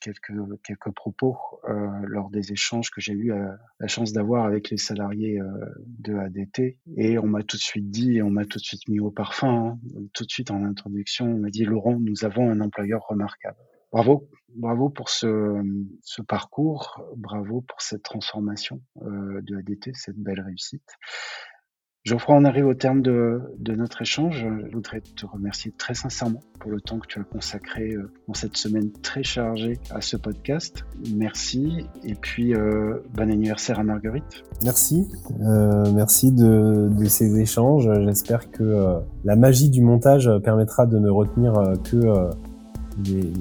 [0.00, 1.38] quelques, propos
[1.68, 5.46] euh, lors des échanges que j'ai eu euh, la chance d'avoir avec les salariés euh,
[5.86, 6.76] de ADT.
[6.96, 9.12] Et on m'a tout de suite dit, et on m'a tout de suite mis au
[9.12, 9.78] parfum, hein,
[10.12, 13.58] tout de suite en introduction, on m'a dit, Laurent, nous avons un employeur remarquable.
[13.92, 15.62] Bravo, bravo pour ce
[16.26, 20.90] parcours, bravo pour cette transformation de ADT, cette belle réussite.
[22.06, 24.46] Geoffroy, on arrive au terme de, notre échange.
[24.68, 28.34] Je voudrais te remercier très sincèrement pour le temps que tu as consacré euh, dans
[28.34, 30.84] cette semaine très chargée à ce podcast.
[31.16, 34.44] Merci et puis euh, bon anniversaire à Marguerite.
[34.62, 35.08] Merci,
[35.40, 37.88] euh, merci de, ces échanges.
[38.04, 41.54] J'espère que la magie du montage permettra de ne retenir
[41.90, 42.28] que
[43.06, 43.32] les,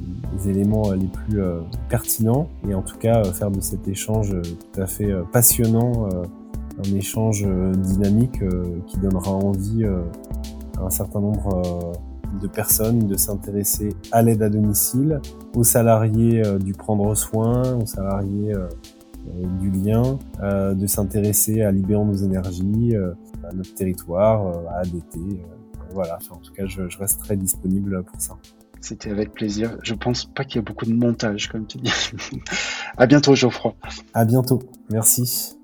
[0.49, 1.41] éléments les plus
[1.89, 6.07] pertinents et en tout cas faire de cet échange tout à fait passionnant
[6.79, 10.01] un échange euh, dynamique euh, qui donnera envie euh,
[10.77, 11.93] à un certain nombre
[12.41, 15.21] de personnes de s'intéresser à l'aide à domicile,
[15.55, 18.55] aux salariés du prendre soin, aux salariés
[19.61, 25.19] du lien, de s'intéresser à libérer nos énergies, à notre territoire, à ADT.
[25.91, 28.35] voilà, en tout cas, je, je reste très disponible pour ça.
[28.81, 29.77] C'était avec plaisir.
[29.83, 31.93] Je pense pas qu'il y ait beaucoup de montage, comme tu dis.
[32.97, 33.75] à bientôt, Geoffroy.
[34.15, 34.57] À bientôt.
[34.89, 35.55] Merci.